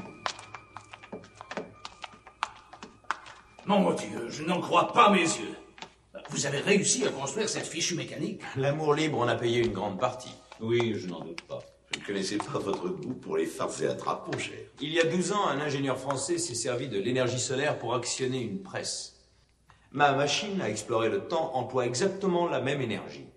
[3.66, 5.56] Mon Dieu, je n'en crois pas mes yeux.
[6.32, 10.00] Vous avez réussi à construire cette fichue mécanique L'amour libre en a payé une grande
[10.00, 10.34] partie.
[10.62, 11.60] Oui, je n'en doute pas.
[11.94, 14.58] Je ne connaissais pas votre goût pour les farces et attrapes, mon cher.
[14.80, 18.40] Il y a 12 ans, un ingénieur français s'est servi de l'énergie solaire pour actionner
[18.40, 19.18] une presse.
[19.92, 23.28] Ma machine à explorer le temps emploie exactement la même énergie.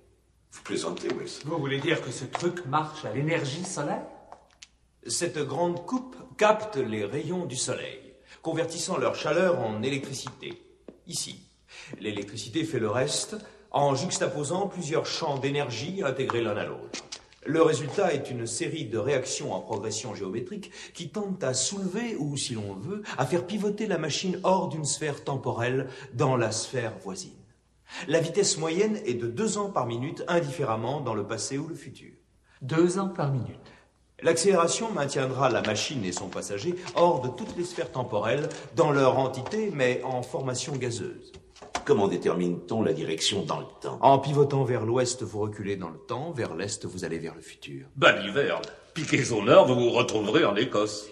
[0.53, 1.43] Vous plaisantez, Wilson.
[1.47, 4.07] Vous voulez dire que ce truc marche à l'énergie solaire?
[5.05, 10.63] Cette grande coupe capte les rayons du soleil, convertissant leur chaleur en électricité.
[11.09, 11.44] Ici,
[12.01, 13.37] l'électricité fait le reste
[13.71, 17.05] en juxtaposant plusieurs champs d'énergie intégrés l'un à l'autre.
[17.47, 22.39] Le résultat est une série de réactions en progression géométrique qui tentent à soulever, ou
[22.39, 26.95] si l'on veut, à faire pivoter la machine hors d'une sphère temporelle dans la sphère
[27.03, 27.33] voisine.
[28.09, 31.75] La vitesse moyenne est de 2 ans par minute, indifféremment dans le passé ou le
[31.75, 32.13] futur.
[32.63, 33.61] Deux ans par minute.
[34.23, 39.19] L'accélération maintiendra la machine et son passager hors de toutes les sphères temporelles, dans leur
[39.19, 41.33] entité, mais en formation gazeuse.
[41.85, 43.99] Comment détermine-t-on la direction dans le temps?
[44.01, 47.43] En pivotant vers l'ouest, vous reculez dans le temps, vers l'est, vous allez vers le
[47.43, 47.87] futur.
[47.97, 48.63] Baliverne,
[48.95, 51.07] piquez au nord, vous vous retrouverez en Écosse.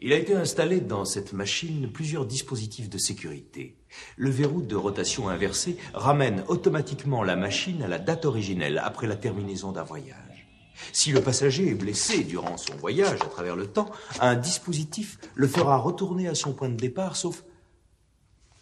[0.00, 3.78] Il a été installé dans cette machine plusieurs dispositifs de sécurité.
[4.16, 9.16] Le verrou de rotation inversé ramène automatiquement la machine à la date originelle après la
[9.16, 10.46] terminaison d'un voyage.
[10.92, 15.48] Si le passager est blessé durant son voyage à travers le temps, un dispositif le
[15.48, 17.44] fera retourner à son point de départ, sauf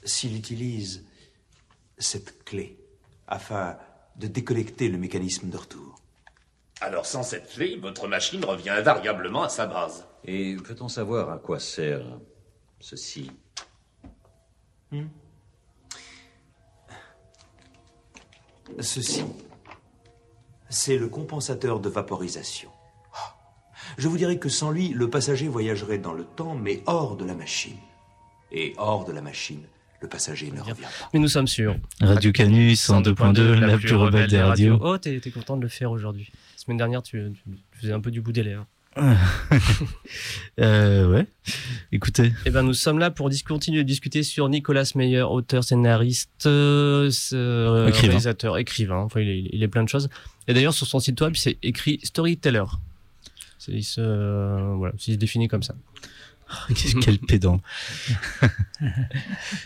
[0.05, 1.05] s'il utilise
[1.99, 2.79] cette clé
[3.27, 3.77] afin
[4.17, 5.97] de déconnecter le mécanisme de retour.
[6.81, 10.07] Alors sans cette clé, votre machine revient invariablement à sa base.
[10.25, 12.05] Et peut-on savoir à quoi sert
[12.81, 13.31] ceci?
[18.81, 19.25] Ceci,
[20.69, 22.71] c'est le compensateur de vaporisation.
[23.15, 23.37] Ah.
[23.97, 27.25] Je vous dirais que sans lui, le passager voyagerait dans le temps, mais hors de
[27.25, 27.79] la machine.
[28.53, 29.65] Et hors de la machine,
[30.07, 30.88] le passager ne revient pas.
[31.12, 34.79] Mais nous sommes sur Radio Canu 102.2, la plus rebelle des radios.
[34.81, 36.31] Oh, t'es t'es content de le faire aujourd'hui.
[36.55, 38.66] La semaine dernière, tu, tu- tu faisais un peu du bout des lèvres.
[40.61, 41.27] Euh, ouais.
[41.92, 45.64] Écoutez, Eh ben, nous sommes là pour dis- continuer de discuter sur Nicolas Meyer, auteur,
[45.64, 47.09] scénariste, euh,
[47.88, 48.09] Écrivain.
[48.09, 48.97] réalisateur, écrivain.
[48.99, 50.09] Enfin, il est, il est plein de choses.
[50.49, 52.64] Et d'ailleurs, sur son site web, c'est écrit storyteller.
[53.59, 55.75] C'est- Il se, euh, voilà, il se définit comme ça.
[57.01, 57.61] Quel pédant.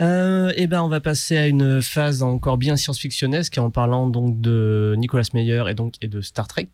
[0.00, 4.40] Euh, eh ben, on va passer à une phase encore bien science-fictionnesque en parlant donc
[4.40, 6.68] de Nicolas Meyer et donc et de Star Trek.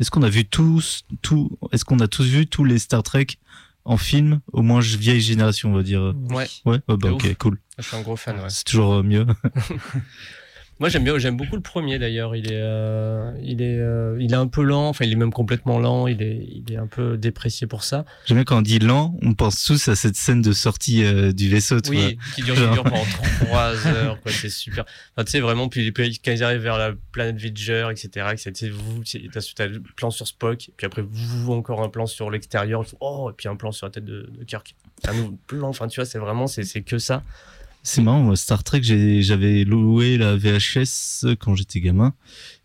[0.00, 3.26] Est-ce qu'on a vu tous, tout, est-ce qu'on a tous vu tous les Star Trek
[3.84, 6.14] en film, au moins vieille génération, on va dire?
[6.30, 6.46] Ouais.
[6.64, 7.34] Ouais, ouais, bah ok, ouf.
[7.38, 7.58] cool.
[7.78, 8.48] Je suis un gros fan, ouais.
[8.48, 9.26] C'est toujours euh, mieux.
[10.80, 12.34] Moi j'aime bien, j'aime beaucoup le premier d'ailleurs.
[12.34, 14.88] Il est, euh, il est, euh, il est un peu lent.
[14.88, 16.08] Enfin, il est même complètement lent.
[16.08, 18.04] Il est, il est un peu déprécié pour ça.
[18.26, 21.32] J'aime bien quand on dit lent, on pense tous à cette scène de sortie euh,
[21.32, 21.80] du vaisseau.
[21.80, 22.10] tu Oui, vois.
[22.34, 23.04] qui dure, qui dure pendant
[23.44, 24.20] trois heures.
[24.22, 24.84] Quoi, c'est super.
[25.14, 28.26] Enfin, tu sais vraiment, puis, puis quand ils arrivent vers la planète Vidger, etc.
[28.36, 32.30] sais, vous, t'as t'as le plan sur Spock, puis après vous encore un plan sur
[32.30, 32.84] l'extérieur.
[33.00, 34.74] Oh, et puis un plan sur la tête de, de Kirk.
[35.06, 35.68] Un nouveau plan.
[35.68, 37.22] Enfin, tu vois, c'est vraiment, c'est que ça.
[37.82, 42.14] C'est marrant, Star Trek, j'avais loué la VHS quand j'étais gamin,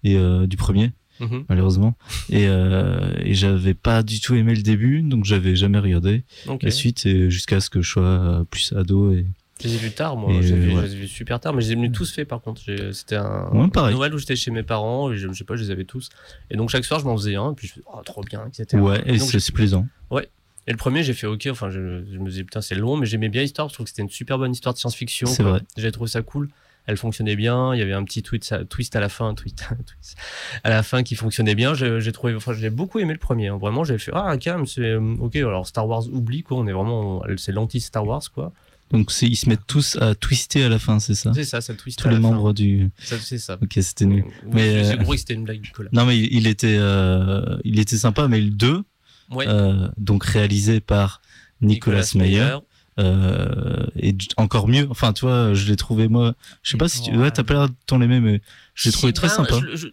[0.04, 1.46] et euh, du premier, Mhm.
[1.50, 1.96] malheureusement.
[2.30, 6.24] Et, euh, et j'avais pas du tout aimé le début, donc j'avais jamais regardé
[6.62, 9.12] la suite, et jusqu'à ce que je sois euh, plus ado.
[9.14, 9.26] Et...
[9.60, 10.32] Je les ai vus tard, moi.
[10.32, 10.82] Et, Je les ai vus- ouais.
[10.82, 12.62] je les ai vus super tard, mais je les ai vus tous faits par contre.
[12.92, 13.92] C'était un Ouais.
[13.92, 16.10] Noël où j'étais chez mes parents, et je, je sais pas, je les avais tous.
[16.52, 18.46] Et donc chaque soir, je m'en faisais un, et puis je faisais, oh, trop bien,
[18.48, 18.80] etc.
[18.80, 19.88] Ouais, et c'est c'est plaisant.
[20.12, 20.30] Ouais.
[20.68, 21.48] Et le premier, j'ai fait OK.
[21.50, 23.70] Enfin, je, je me disais, putain, c'est long, mais j'aimais bien l'histoire.
[23.70, 25.28] Je trouve que c'était une super bonne histoire de science-fiction.
[25.28, 25.62] C'est vrai.
[25.78, 26.50] J'avais trouvé ça cool.
[26.88, 27.74] Elle fonctionnait bien.
[27.74, 30.18] Il y avait un petit twist, à- twist à la fin, un twist, un twist
[30.64, 31.74] à la fin qui fonctionnait bien.
[31.74, 33.48] J'ai j'ai trouvé, enfin, j'ai beaucoup aimé le premier.
[33.48, 33.58] hein.
[33.58, 35.36] Vraiment, j'ai fait, ah, même, c'est euh, OK.
[35.38, 36.58] Alors, Star Wars oublie, quoi.
[36.58, 38.54] On est vraiment, c'est l'anti-Star Wars, quoi.
[38.92, 41.34] Donc c'est- ils se mettent tous à twister à la fin, c'est ça?
[41.34, 42.30] C'est ça, ça twist Tous à les la fin.
[42.34, 42.90] membres du.
[43.00, 43.58] Ça, C'est ça.
[43.62, 44.24] Ok, c'était nul.
[44.46, 45.90] Oui, mais j'ai euh, compris que c'était une blague, Nicolas.
[45.92, 48.84] Non, mais il, il était, euh, il était sympa, mais le 2,
[49.32, 49.46] Ouais.
[49.48, 51.22] euh, donc réalisé par
[51.62, 52.58] Nicolas, Nicolas Meyer, Meyer.
[53.00, 54.88] euh, et encore mieux.
[54.90, 56.34] Enfin, tu vois, je l'ai trouvé moi.
[56.64, 57.32] Je sais pas si tu, Ouais.
[57.32, 58.42] t'as pas l'air de t'en l'aimer, mais
[58.74, 59.56] je l'ai trouvé très ben, sympa.
[59.72, 59.88] je- je-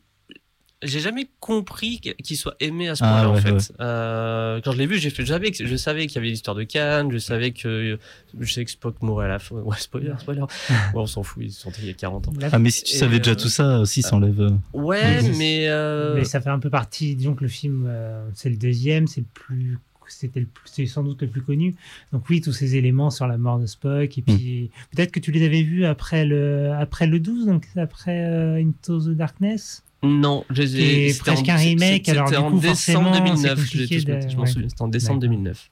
[0.84, 3.52] J'ai jamais compris qu'il soit aimé à ce Ah, point-là en ouais, fait.
[3.52, 3.58] ouais.
[3.80, 6.28] Euh, quand je l'ai vu, j'ai fait, je savais que je savais qu'il y avait
[6.28, 7.98] l'histoire de Cannes, je savais que
[8.38, 9.56] je sais que Spock mourrait à la fin.
[9.64, 10.40] Ouais, spoiler, spoiler.
[10.70, 12.32] ouais, on s'en fout, ils sont il y a 40 ans.
[12.52, 14.40] Ah, mais si tu Et, savais déjà euh, tout ça aussi, ça enlève.
[14.40, 15.34] euh, Ouais, Oui.
[15.38, 18.56] mais euh, Mais ça fait un peu partie, disons que le film, euh, c'est le
[18.56, 21.74] deuxième, c'est le plus, c'était le plus- c'est sans doute le plus connu.
[22.12, 25.30] Donc oui, tous ces éléments sur la mort de Spock, et puis peut-être que tu
[25.32, 29.82] les avais vus après le, après le 12, donc après euh, Into the Darkness?
[30.04, 31.06] Non, je les Qui ai.
[31.06, 33.68] est c'était presque en- un remake, c'était alors du en décembre forcément, 2009.
[33.70, 35.30] c'est je m'en souviens, c'était en décembre D'accord.
[35.36, 35.70] 2009.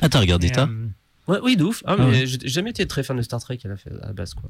[0.00, 0.86] Ah, t'as regardé ça euh,
[1.28, 1.82] Ouais, oui, de ouf.
[1.86, 2.26] Ah, Ah mais ouais.
[2.26, 4.48] j'ai jamais été très fan de Star Trek à la, à la base, quoi.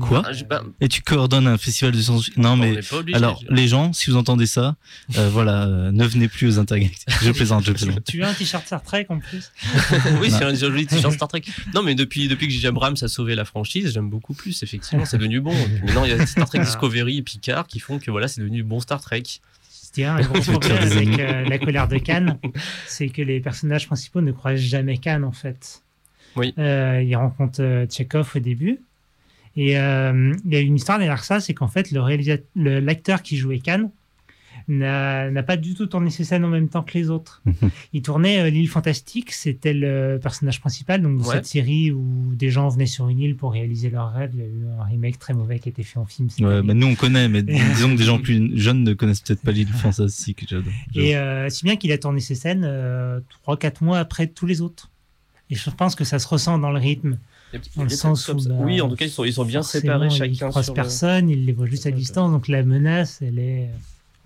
[0.00, 3.16] Quoi Ah, pas- Et tu coordonnes un festival de science Non, on mais obligé.
[3.16, 4.76] alors les gens, si vous entendez ça,
[5.18, 7.06] euh, voilà, euh, ne venez plus aux intergalactiques.
[7.22, 8.04] Je plaisante, je plaisante.
[8.04, 9.52] Tu as un t-shirt Star Trek en plus?
[10.20, 10.38] Oui, Non.
[10.38, 11.42] c'est un joli t-shirt Star Trek.
[11.74, 12.68] Non, mais depuis, depuis que J.J.
[12.68, 15.54] Abrams a sauvé la franchise, j'aime beaucoup plus, effectivement, c'est devenu bon.
[15.84, 18.62] Maintenant, il y a Star Trek Discovery et Picard qui font que voilà, c'est devenu
[18.62, 19.22] bon Star Trek.
[19.68, 22.38] C'est un gros problème avec euh, la colère de Cannes,
[22.88, 25.82] c'est que les personnages principaux ne croisent jamais Cannes en fait.
[26.36, 26.54] Oui.
[26.58, 28.80] Euh, ils rencontrent euh, Tchekhov au début.
[29.56, 33.36] Et euh, il y a une histoire derrière ça, c'est qu'en fait, le l'acteur qui
[33.36, 33.90] jouait Cannes
[34.68, 37.42] n'a pas du tout tourné ses scènes en même temps que les autres.
[37.92, 41.34] il tournait euh, l'île fantastique, c'était le personnage principal, donc de Ouais.
[41.36, 44.30] cette série où des gens venaient sur une île pour réaliser leurs rêves.
[44.34, 46.28] Il y a eu un remake très mauvais qui a été fait en film.
[46.40, 49.42] Ouais, bah nous on connaît, mais disons que des gens plus jeunes ne connaissent peut-être
[49.42, 50.52] pas l'île fantastique.
[50.94, 54.60] Et euh, si bien qu'il a tourné ses scènes euh, 3-4 mois après tous les
[54.60, 54.90] autres.
[55.54, 57.18] Et je pense que ça se ressent dans le rythme.
[57.52, 58.48] Il y a des Dans le sens comme où, ça.
[58.48, 60.48] bah, oui, en tout cas, ils sont, ils sont bien séparés chacun.
[60.50, 62.30] croise sur le- personne, il les voit juste à distance.
[62.32, 63.70] Donc la menace, elle est.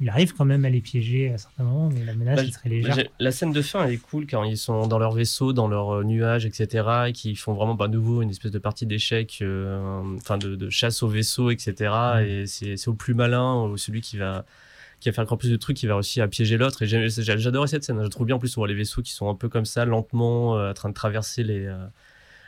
[0.01, 2.51] Il arrive quand même à les piéger à certains moments, mais la menace Bah, est
[2.53, 2.95] très Bah, légère.
[2.95, 5.67] j'ai- La scène de fin, elle est cool quand ils sont dans leur vaisseau, dans
[5.67, 6.87] leur euh, nuage, etc.
[7.09, 10.71] Et qui font vraiment pas nouveau une espèce de partie d'échecs, euh, enfin de, de
[10.71, 11.75] chasse au vaisseau, etc.
[12.25, 14.45] Et c'est au plus malin, au celui qui va
[15.01, 16.83] qui va faire encore plus de trucs, qui va réussir à piéger l'autre.
[16.83, 18.03] Et j'adorais cette scène.
[18.03, 19.85] Je trouve bien en plus on voit les vaisseaux qui sont un peu comme ça,
[19.85, 21.87] lentement, euh, en train de traverser les euh,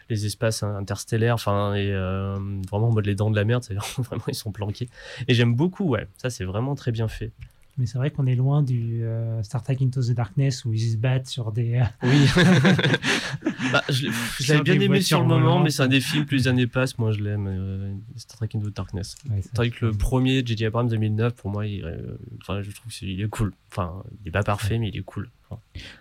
[0.09, 2.37] espaces interstellaires, enfin et euh,
[2.71, 3.65] vraiment en mode les dents de la merde.
[3.99, 4.89] vraiment ils sont planqués.
[5.29, 6.09] Et j'aime beaucoup, ouais.
[6.17, 7.33] Ça c'est vraiment très bien fait.
[7.81, 10.93] Mais c'est vrai qu'on est loin du euh, Star Trek Into the Darkness où ils
[10.93, 11.77] se battent sur des.
[11.77, 12.27] euh, Oui.
[13.73, 14.09] bah, je
[14.41, 16.67] je l'avais bien aimé sur le moment, mais c'est un des films, plus les années
[16.67, 17.47] passent, moi je l'aime.
[17.49, 19.17] euh, Star Trek Into the Darkness.
[19.31, 20.67] Ouais, C'est vrai que le premier, J.J.
[20.67, 23.53] Abrams 2009, pour moi, il, euh, enfin, je trouve qu'il est cool.
[23.71, 25.31] Enfin, il est pas parfait, mais il est cool.
[25.49, 25.61] Enfin,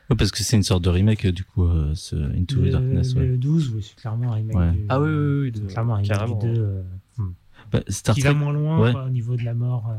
[0.10, 2.70] Ouais, parce que c'est une sorte de remake du coup, euh, ce Into the le,
[2.72, 3.14] Darkness.
[3.16, 3.26] ouais.
[3.26, 4.56] le 12, oui, c'est clairement un remake.
[4.58, 4.72] Ouais.
[4.72, 6.38] du- Ah oui, oui, oui, de- clairement un remake carrément.
[6.38, 6.60] du 2.
[6.60, 6.82] euh,
[7.18, 7.34] hmm.
[7.72, 8.92] Bah, Star qui Trek, va moins loin ouais.
[8.92, 9.92] quoi, au niveau de la mort.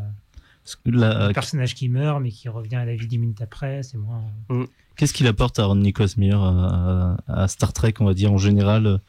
[0.86, 3.82] Euh, le euh, personnage qui meurt, mais qui revient à la vie 10 minutes après,
[3.82, 4.22] c'est moins.
[4.96, 9.00] qu'est-ce qu'il apporte à Nicolas Meyer à, à- Star Trek, on va dire en général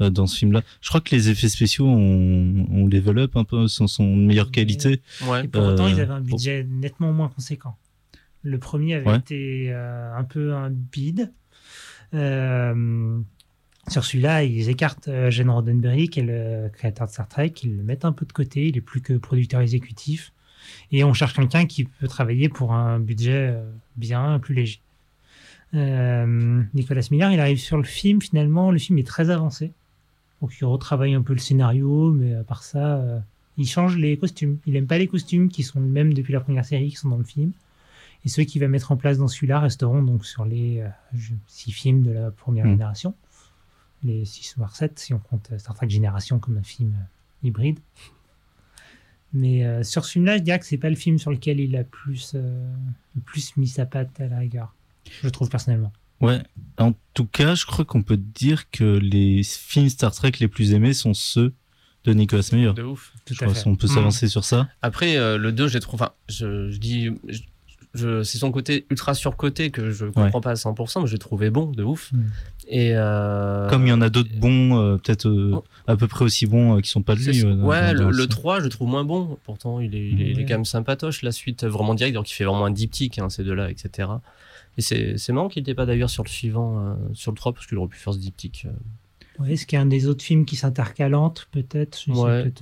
[0.00, 0.62] euh, dans ce film-là?
[0.80, 4.22] Je crois que les effets spéciaux, on, on level up un peu, sont, sont de
[4.22, 5.00] meilleure qualité.
[5.26, 5.44] Ouais.
[5.44, 7.76] Et pour autant, Euh, ils avaient un pour- budget nettement moins conséquent.
[8.42, 9.18] Le premier avait Ouais.
[9.18, 11.30] été euh, un peu un bide.
[12.14, 13.18] Euh,
[13.88, 17.76] sur celui-là, ils écartent euh, Gene Roddenberry, qui est le créateur de Star Trek, ils
[17.76, 20.32] le mettent un peu de côté, il est plus que producteur exécutif.
[20.92, 24.80] Et on cherche quelqu'un qui peut travailler pour un budget euh, bien plus léger.
[25.74, 29.72] Euh, Nicolas Miller, il arrive sur le film, finalement, le film est très avancé.
[30.40, 33.20] Donc il retravaille un peu le scénario, mais à part ça, euh,
[33.56, 34.58] il change les costumes.
[34.66, 37.10] Il aime pas les costumes qui sont les mêmes depuis la première série, qui sont
[37.10, 37.52] dans le film.
[38.24, 40.88] Et ceux qu'il va mettre en place dans celui-là resteront donc sur les euh,
[41.46, 42.70] six films de la première Mm.
[42.70, 43.14] génération.
[44.02, 46.94] Les six voire sept, si on compte Star Trek Génération comme un film
[47.42, 47.78] hybride.
[49.32, 51.76] Mais euh, sur ce film-là, je dirais que c'est pas le film sur lequel il
[51.76, 52.72] a plus, euh,
[53.14, 54.74] le plus mis sa patte à la rigueur.
[55.22, 55.92] Je trouve personnellement.
[56.20, 56.42] Ouais.
[56.78, 60.72] En tout cas, je crois qu'on peut dire que les films Star Trek les plus
[60.72, 61.52] aimés sont ceux
[62.04, 62.72] de Nicolas Meyer.
[62.74, 63.12] De ouf.
[63.24, 63.62] Tout Je à crois fait.
[63.64, 63.94] qu'on peut Mm.
[63.94, 64.68] s'avancer sur ça.
[64.82, 66.02] Après, euh, le 2, je les trouve.
[66.02, 67.08] Enfin, je, je dis.
[67.28, 67.40] je-
[67.94, 71.50] c'est son côté ultra surcoté que je comprends pas à 100%, mais je l'ai trouvé
[71.50, 72.12] bon, de ouf.
[72.12, 72.18] Mm.
[72.68, 75.64] Et euh, Comme il y en a d'autres bons, euh, peut-être euh, Oh.
[75.88, 77.44] à peu près aussi bons, euh, qui sont pas de lui.
[77.44, 79.36] euh, ouais, le, le 3, je le trouve moins bon.
[79.44, 80.44] Pourtant, il est, il est, il est Ouais.
[80.46, 81.22] quand même sympatoche.
[81.22, 84.08] La suite, vraiment direct, donc il fait vraiment un diptyque, hein, ces deux-là, etc.
[84.78, 87.52] Et c'est c'est marrant qu'il n'était pas d'ailleurs sur le suivant, euh, sur le 3,
[87.52, 88.66] parce qu'il aurait pu faire ce diptyque.
[88.68, 89.42] euh.
[89.42, 91.98] Ouais, est-ce qu'il y a un des autres films qui s'intercalentent peut-être?
[92.08, 92.52] Ouais.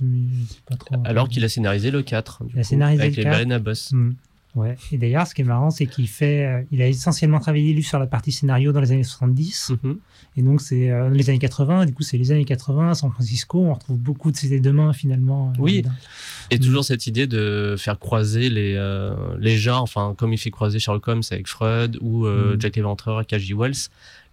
[1.03, 2.45] Alors qu'il a scénarisé le 4.
[2.45, 3.33] du Il a coup, scénarisé avec le les 4.
[3.33, 3.91] baleines à boss.
[3.91, 4.11] Mm.
[4.55, 4.75] Ouais.
[4.91, 7.83] Et d'ailleurs, ce qui est marrant, c'est qu'il fait, euh, il a essentiellement travaillé lui
[7.83, 9.73] sur la partie scénario dans les années 70.
[9.83, 9.97] Mhm.
[10.37, 11.85] Et donc, c'est euh, les années 80.
[11.85, 13.59] Du coup, c'est les années 80 à San Francisco.
[13.59, 15.49] On retrouve beaucoup de ces deux mains finalement.
[15.51, 15.83] euh, Oui.
[16.49, 16.59] Et Mm.
[16.61, 20.79] toujours cette idée de faire croiser les, euh, les genres, enfin, comme il fait croiser
[20.79, 22.61] Sherlock Holmes avec Freud ou euh, Mm.
[22.61, 23.53] Jack l'Éventreur avec H.G.
[23.53, 23.75] Wells.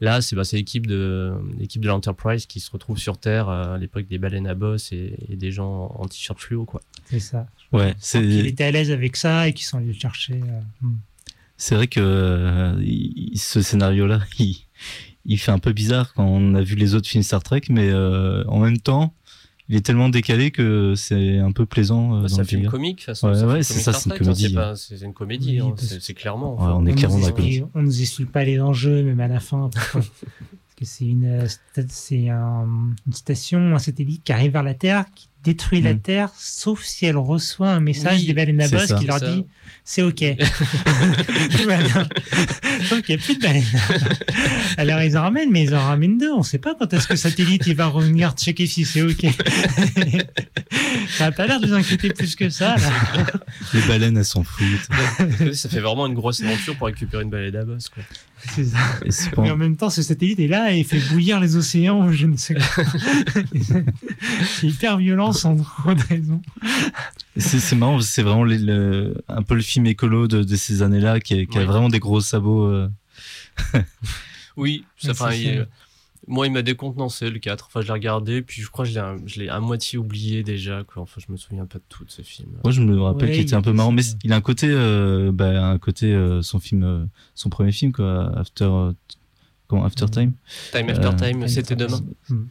[0.02, 3.74] Là, c'est bah, c'est l'équipe de, l'équipe de l'Enterprise qui se retrouve sur Terre euh,
[3.74, 6.82] à l'époque des baleines à boss et, et des gens en t-shirt fluo, quoi.
[7.06, 7.46] C'est ça.
[7.72, 10.34] Ouais, Il était à l'aise avec ça et qu'ils sont allés le chercher.
[10.34, 10.96] euh, mm.
[11.56, 12.80] c'est vrai que euh,
[13.34, 14.56] ce scénario-là, il,
[15.24, 17.88] il fait un peu bizarre quand on a vu les autres films Star Trek, mais
[17.90, 19.12] euh, en même temps,
[19.68, 22.58] il est tellement décalé que c'est un peu plaisant Bah, dans ça le fait une
[22.60, 22.70] délire.
[22.70, 23.28] comédie, de toute façon.
[23.28, 24.54] Ouais, ça fait ouais, une c'est ça, Star c'est une Trek, hein, comédie.
[24.54, 26.54] pas- C'est une comédie, Oui, hein, c'est c'est clairement.
[26.56, 27.34] Ouais, on est nous clairement dans la.
[27.74, 29.68] On nous explique pas les enjeux, même à la fin.
[29.72, 30.00] pourquoi.
[30.20, 31.46] Parce que c'est une,
[31.88, 32.68] c'est un-
[33.06, 36.00] une station, un satellite qui arrive vers la Terre, qui détruit la Mm.
[36.00, 38.98] Terre, sauf si elle reçoit un message Oui, des baleines à c'est bosse ça.
[38.98, 39.32] qui leur C'est ça.
[39.88, 40.24] C'est OK.
[42.88, 43.64] Sauf qu'il n'y a plus de baleines.
[44.78, 46.32] Alors ils en ramènent, mais ils en ramènent deux.
[46.32, 49.02] On ne sait pas quand est-ce que le satellite il va revenir checker si c'est
[49.02, 49.24] OK.
[51.08, 52.74] ça n'a pas l'air de vous inquiéter plus que ça.
[52.76, 53.26] Là.
[53.74, 54.88] Les baleines, elles s'en foutent.
[55.54, 58.02] ça fait vraiment une grosse aventure pour récupérer une balade à boss, quoi.
[58.54, 58.78] C'est ça.
[59.04, 61.56] Et c'est Mais en même temps, ce satellite est là et il fait bouillir les
[61.56, 62.84] océans, ou je ne sais quoi.
[64.60, 66.40] c'est hyper violent sans trop de raison.
[67.38, 71.20] C'est marrant, c'est vraiment les- le- un peu le film écolo de, de ces années-là
[71.20, 72.66] qui, a- vraiment des gros sabots.
[72.66, 72.88] euh.
[74.56, 75.12] Oui, ça,
[75.58, 75.66] Ouais,
[76.28, 77.66] moi, il m'a décontenancé le 4.
[77.66, 80.82] Enfin, je l'ai regardé, puis je crois que je l'ai à moitié oublié déjà.
[80.84, 81.02] Quoi.
[81.02, 82.50] Enfin, je me souviens pas de tout de ce film.
[82.64, 84.40] Moi, je me rappelle Ouais, qu'il était a un peu marrant, mais il a un
[84.40, 87.04] côté, euh, bah, un côté euh, son film, euh,
[87.34, 88.92] son premier film, quoi, After, euh,
[89.68, 90.10] comment, After Mhm.
[90.10, 90.32] Time.
[90.72, 92.00] Time After Euh, Time, c'était demain.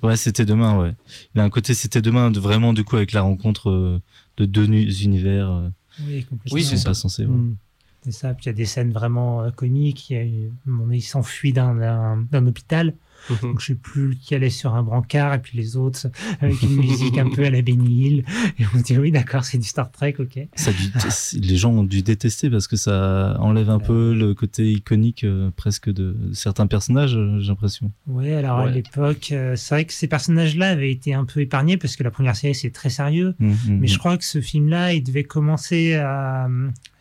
[0.03, 0.93] Ouais, c'était demain, ouais.
[1.33, 4.01] Il a un côté, c'était demain, de, vraiment, du coup, avec la rencontre euh,
[4.37, 5.49] de deux nu- univers.
[5.51, 5.69] euh,
[6.07, 6.55] Oui, complètement.
[6.55, 6.89] Oui, c'est ça.
[6.89, 7.31] pas censés, ouais.
[7.35, 7.55] Mm.
[8.03, 8.33] C'est ça.
[8.35, 10.09] Puis il y a des scènes vraiment euh, comiques.
[10.11, 12.93] Il, y a eu- on- il s'enfuit d'un hôpital.
[13.29, 13.37] Mhm.
[13.41, 16.07] Donc, je sais plus lequel est sur un brancard et puis les autres
[16.41, 18.25] avec une musique un peu à la Benny Hill.
[18.59, 20.39] Et on se dit oui, d'accord, c'est du Star Trek, ok.
[20.55, 23.83] Ça a dû- les gens ont dû détester parce que ça enlève un Ouais.
[23.85, 27.91] peu le côté iconique euh, presque de certains personnages, euh, j'ai l'impression.
[28.07, 31.77] Ouais, alors à l'époque, euh, c'est vrai que ces personnages-là avaient été un peu épargnés
[31.77, 33.35] parce que la première série c'est très sérieux.
[33.39, 36.47] Mm, mm, Mais je crois que ce film-là, il devait commencer à.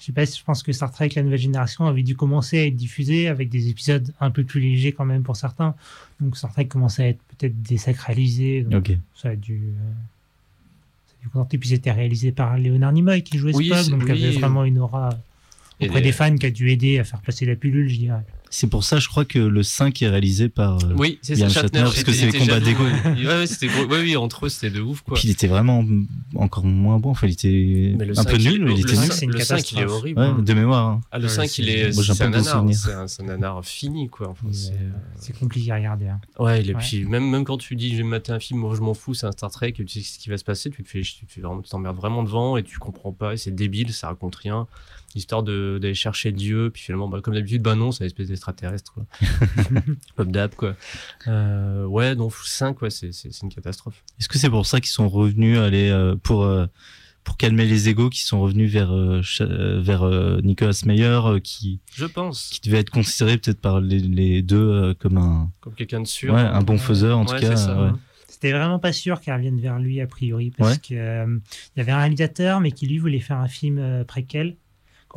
[0.05, 2.59] Je sais pas si je pense que Star Trek, la nouvelle génération, avait dû commencer
[2.59, 5.75] à être diffusé avec des épisodes un peu plus légers quand même pour certains.
[6.21, 8.65] Donc Star Trek commençait à être peut-être désacralisé.
[8.65, 8.99] Donc Ok.
[9.17, 9.55] ça a dû.
[9.55, 9.93] euh,
[11.07, 11.57] ça a dû contenter.
[11.57, 14.25] Puis c'était réalisé par Léonard Nimoy qui jouait Oui, Spock, donc il oui.
[14.27, 15.09] avait vraiment une aura
[15.81, 18.21] auprès des fans qui a dû aider à faire passer la pilule, je dirais.
[18.57, 20.77] C'est pour ça, je crois que le 5 est réalisé par.
[20.85, 21.81] euh, Oui, c'est Yann Shatner, Shatner.
[21.83, 22.85] parce que c'est les combats d'ego.
[23.05, 23.85] Ouais, ouais, c'était gros.
[23.87, 25.17] Ouais, oui, entre eux, c'était de ouf, quoi.
[25.17, 25.85] Puis il était vraiment
[26.37, 27.11] encore moins bon.
[27.11, 29.09] Enfin, il était un 5, peu nul, il- mais il le était cinq, nul.
[29.11, 30.21] cinq- c'est une Le 5, il est horrible.
[30.21, 30.87] Ouais, de mémoire.
[30.87, 31.01] hein.
[31.11, 32.59] Ah, le Ouais, 5, c'est- il est, moi, j'ai c'est un un peu de nanar.
[32.61, 33.09] souvenirs.
[33.09, 34.29] C'est un, nanar fini, quoi.
[34.29, 36.07] Enfin, c'est, euh, C'est compliqué à regarder.
[36.07, 36.21] hein.
[36.39, 36.81] Ouais, et Ouais.
[36.81, 38.95] puis même, même quand tu dis je vais me mater un film, moi je m'en
[38.95, 40.89] fous, c'est un Star Trek, et tu sais ce qui va se passer, tu te
[40.89, 41.27] fais, tu
[41.69, 44.69] t'emmerdes vraiment devant et tu comprends pas, et c'est débile, ça raconte rien.
[45.15, 48.29] Histoire de- d'aller chercher Dieu, puis finalement, bah, comme d'habitude, bah non, c'est une espèce
[48.29, 48.95] d'extraterrestre.
[50.17, 50.75] Pop d'ap, quoi.
[51.29, 53.11] Euh, ouais, donc 5, ouais, c'est,
[53.43, 54.03] une catastrophe.
[54.19, 56.67] Est-ce que c'est pour ça qu'ils sont revenus aller euh, pour euh,
[57.23, 58.93] pour calmer les égos, qui sont revenus vers
[59.81, 63.99] vers euh, Nicolas Meyer, euh, qui Je pense, qui devait être considéré peut-être par les,
[63.99, 66.35] les deux euh, comme un comme quelqu'un de sûr.
[66.35, 67.57] ouais, un bon faiseur en Ouais, tout cas.
[67.57, 67.83] c'est ça.
[67.83, 67.91] ouais.
[68.29, 70.79] C'était vraiment pas sûr qu'ils reviennent vers lui a priori parce Ouais.
[70.87, 71.39] que euh,
[71.75, 74.57] il y avait un réalisateur mais qui lui voulait faire un film euh, préquel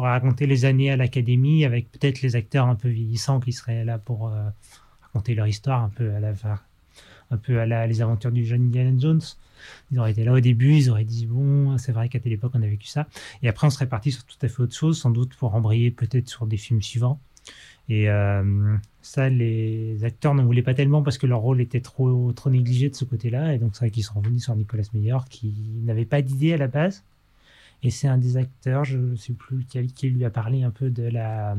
[0.02, 3.86] aurait raconté les années à l'académie avec peut-être les acteurs un peu vieillissants qui seraient
[3.86, 4.44] là pour euh,
[5.02, 6.34] raconter leur histoire un peu à la
[7.30, 9.22] un peu à la, les aventures du jeune Indiana Jones.
[9.92, 12.52] Ils auraient été là au début, ils auraient dit bon, c'est vrai qu'à telle époque
[12.56, 13.08] on a vécu ça.
[13.42, 15.92] Et après on serait parti sur tout à fait autre chose, sans doute pour embrayer
[15.92, 17.20] peut-être sur des films suivants.
[17.90, 22.32] Et euh, ça, les acteurs n'en voulaient pas tellement parce que leur rôle était trop,
[22.34, 23.54] trop négligé de ce côté-là.
[23.54, 26.58] Et donc c'est vrai qu'ils sont revenus sur Nicolas Meyer qui n'avait pas d'idée à
[26.58, 27.04] la base.
[27.84, 30.72] Et c'est un des acteurs, je ne sais plus lequel, qui lui a parlé un
[30.72, 31.56] peu de la.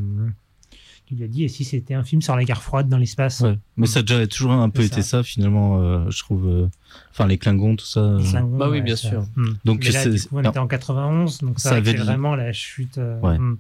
[1.06, 3.40] qui lui a dit, et si c'était un film sur la guerre froide dans l'espace
[3.40, 3.58] Ouais.
[3.78, 5.22] Mais ça a déjà toujours un peu été ça.
[5.22, 6.46] finalement, euh, je trouve.
[6.46, 6.68] euh,
[7.12, 8.00] Enfin, les Klingons, tout ça.
[8.00, 9.22] euh, Les Klingons, Bah oui, ouais, bien ça- sûr.
[9.36, 9.46] Hmm.
[9.64, 10.50] Donc, Mais là, c'est- du coup, on non.
[10.50, 13.38] était en 91, donc Ça ça, avait vraiment la chute euh, Ouais.
[13.38, 13.56] hmm.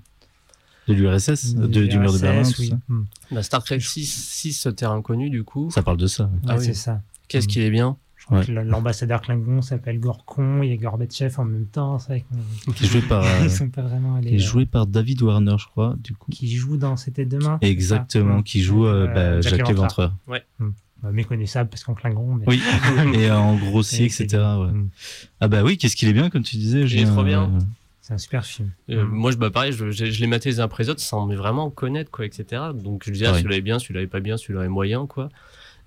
[0.88, 2.68] de l'URSS, de- du mur de Berlin, tout oui.
[2.68, 2.78] ça.
[2.88, 3.04] Hmm.
[3.30, 5.70] Bah, Star Trek 6, 6 Terre Inconnue, du coup.
[5.70, 6.30] Ça parle de ça.
[6.46, 6.64] Ah oui.
[6.64, 7.00] c'est ça.
[7.28, 7.96] Qu'est-ce qu'il est bien?
[8.30, 8.46] Ouais.
[8.64, 11.98] l'ambassadeur Klingon s'appelle Gorkon, il y a Gorbatchev en même temps.
[11.98, 12.24] C'est vrai
[12.66, 14.28] qu'on- Qui est joué par, euh, Ils sont pas vraiment allés.
[14.30, 16.30] qui est euh, joué par David Warner, je crois, du coup.
[16.30, 17.58] qui joue dans C'était demain.
[17.62, 18.42] Exactement, Hmm.
[18.42, 20.14] qui joue euh, Euh, bah, Jack Jacques Léventreur.
[20.28, 20.74] Léventreur.
[21.02, 22.34] Bah, méconnaissable parce qu'en Klingon.
[22.34, 22.44] Mais...
[22.48, 22.60] Oui,
[23.14, 24.26] et en grossier, Et etc.
[24.32, 24.72] ouais.
[24.72, 24.88] Hmm.
[25.40, 26.80] Ah bah oui, qu'est-ce qu'il est bien, comme tu disais.
[26.82, 27.44] Il est trop bien.
[27.44, 27.58] euh,
[28.02, 28.70] C'est un super film.
[28.90, 29.08] Euh, Mm.
[29.08, 31.26] Moi, je, bah, pareil, je, je, je les matais les uns après les autres sans
[31.26, 32.62] mais vraiment connaître, quoi, etc.
[32.74, 33.38] Donc, je disais, ah, Ouais.
[33.38, 35.28] celui-là est bien, celui-là est pas bien, celui-là est moyen, quoi.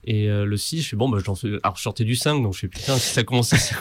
[0.04, 2.42] Et euh, le 6, je fais bon, bah, j'en suis- alors je sortais du 5,
[2.42, 3.76] donc je fais putain, si ça commence, si ça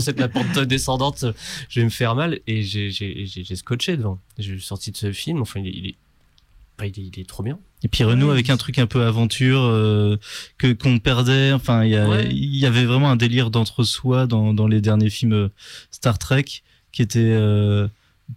[0.00, 1.24] ça être la pente descendante,
[1.68, 2.40] je vais me faire mal.
[2.46, 4.20] Et j'ai- j'ai j'ai- j'ai scotché devant.
[4.38, 5.94] Suis sorti de ce film, enfin, il est, il est,
[6.78, 7.58] bah, il est, il est trop bien.
[7.82, 10.16] Et puis Renault Ouais, avec un truc un peu aventure euh,
[10.58, 11.52] que qu'on perdait.
[11.52, 12.28] Enfin, il y, a- Ouais.
[12.30, 15.48] il y avait vraiment un délire d'entre-soi dans, dans les derniers films euh,
[15.90, 16.44] Star Trek
[16.92, 17.86] qui était euh,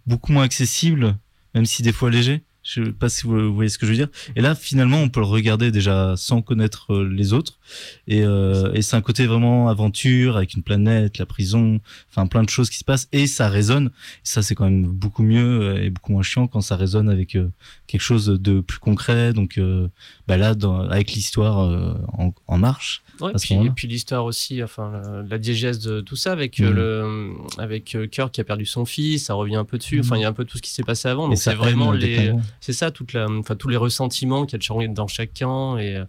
[0.06, 1.16] beaucoup moins accessible,
[1.54, 2.40] même si des fois léger.
[2.62, 4.08] Je sais pas si vous, voyez ce que je veux dire.
[4.36, 7.58] Et là, finalement, on peut le regarder déjà sans connaître euh, les autres.
[8.06, 12.42] Et, euh, et c'est un côté vraiment aventure avec une planète, la prison, enfin plein
[12.42, 13.08] de choses qui se passent.
[13.12, 13.90] Et ça résonne.
[14.22, 17.34] Ça, c'est quand même beaucoup mieux euh, et beaucoup moins chiant quand ça résonne avec
[17.36, 17.50] euh,
[17.86, 19.32] quelque chose de plus concret.
[19.32, 19.88] Donc euh,
[20.28, 20.54] bah là,
[20.90, 22.02] avec l'histoire
[22.46, 23.02] en marche.
[23.22, 26.70] Ouais, puis, et puis l'histoire aussi, enfin la, la diégèse de tout ça avec Mhm.
[26.70, 30.00] le avec euh, Kirk qui a perdu son fils, ça revient un peu dessus.
[30.00, 31.28] Enfin, il y a un peu tout ce qui s'est passé avant.
[31.28, 34.88] Donc c'est vraiment les, c'est ça toute la, enfin tous les ressentiments qu'il y a
[34.88, 36.02] dans chacun et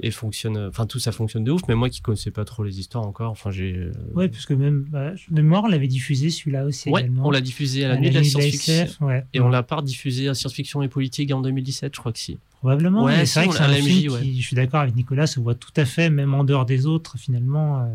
[0.00, 1.62] et fonctionne, enfin tout ça fonctionne de ouf.
[1.68, 3.74] Mais moi qui connaissais pas trop les histoires encore, enfin j'ai.
[3.74, 7.26] euh, Ouais, parce que même bah, de on l'avait diffusé celui-là aussi Ouais, également.
[7.26, 9.06] on l'a diffusé à la À nuit de la science-fiction.
[9.06, 9.24] Ouais.
[9.32, 12.38] Et on l'a pas diffusé à science-fiction et politique en 2017, je crois que si.
[12.60, 13.04] Probablement.
[13.04, 15.38] Ouais, si, c'est vrai que c'est un film qui, je suis d'accord avec Nicolas, se
[15.40, 17.80] voit tout à fait, même en dehors des autres, finalement.
[17.82, 17.86] euh,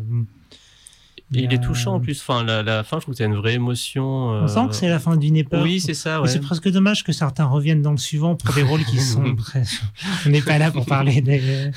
[1.32, 2.20] Et il est euh, touchant en plus.
[2.20, 4.04] Enfin, la, la fin, je trouve que t'as une vraie émotion.
[4.30, 5.60] On sent euh, que c'est la fin d'une époque.
[5.62, 6.20] Oui, c'est ça.
[6.20, 6.26] Ouais.
[6.28, 9.22] C'est presque dommage que certains reviennent dans le suivant pour des rôles qui sont.
[10.26, 11.70] On n'est pas là pour parler des-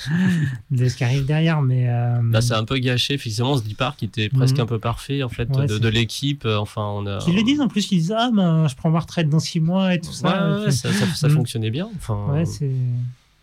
[0.72, 1.88] de ce qui arrive derrière, mais.
[1.88, 3.14] euh, Là, c'est un peu gâché.
[3.14, 4.64] Effectivement, ce départ qui était presque Mhm.
[4.64, 6.46] un peu parfait, en fait, Ouais, de, l'équipe.
[6.46, 7.20] Euh, Enfin, on a.
[7.20, 9.60] Qu'ils le disent en plus, qu'ils disent Ah, ben, je prends ma retraite dans six
[9.60, 10.52] mois et tout Ouais, ça.
[10.56, 11.32] ouais, Et puis- ça, ça, ça Mm.
[11.32, 11.90] fonctionnait bien.
[11.98, 12.72] Enfin, Ouais, c'est.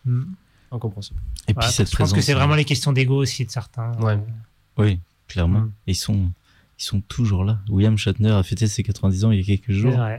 [0.07, 0.23] Mm.
[0.73, 1.21] incompréhensible.
[1.49, 3.51] Et puis Ouais, cette je pense que c'est euh, vraiment les questions d'ego aussi de
[3.51, 3.93] certains.
[4.01, 4.19] Ouais.
[4.79, 4.99] Oui,
[5.31, 5.61] clairement.
[5.61, 5.73] Mm.
[5.87, 6.31] Et ils sont,
[6.79, 7.61] ils sont toujours là.
[7.69, 9.93] William Shatner a fêté ses 90 ans il y a quelques jours.
[9.93, 10.19] vrai.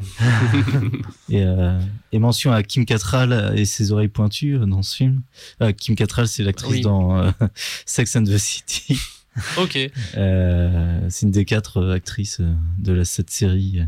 [1.29, 1.79] Et, euh,
[2.11, 5.21] et mention à Kim Cattrall et ses oreilles pointues euh, dans ce film.
[5.61, 6.81] Euh, Kim Cattrall, c'est l'actrice Oui.
[6.81, 7.31] dans euh,
[7.85, 8.99] Sex and the City.
[9.57, 9.77] Ok.
[10.13, 12.41] C'est une des quatre actrices
[12.79, 13.79] de la, cette série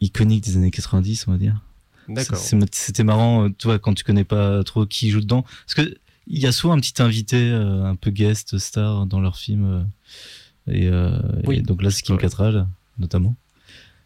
[0.00, 1.62] iconique des années 90, on va dire.
[2.08, 2.38] D'accord.
[2.72, 5.42] C'était marrant, tu vois, quand tu connais pas trop qui joue dedans.
[5.42, 5.96] Parce que
[6.26, 9.64] il y a souvent un petit invité, euh, un peu guest star dans leur film.
[9.64, 11.56] euh, et, euh, Oui.
[11.58, 12.16] et donc là, c'est Kim.
[12.16, 12.66] Cattrall,
[12.98, 13.34] notamment.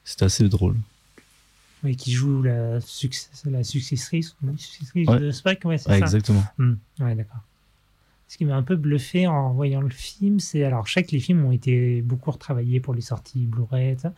[0.05, 0.77] C'était assez drôle.
[1.85, 5.21] Oui, qui joue la, success, la successrice, successrice Ouais.
[5.21, 6.05] de Spock, ouais, c'est Ouais, ça.
[6.07, 6.43] exactement.
[6.99, 7.43] Ouais, d'accord.
[8.27, 11.13] Ce qui m'a un peu bluffé en voyant le film, c'est alors je sais que
[11.13, 14.13] les films ont été beaucoup retravaillés pour les sorties Blu-ray, et ça,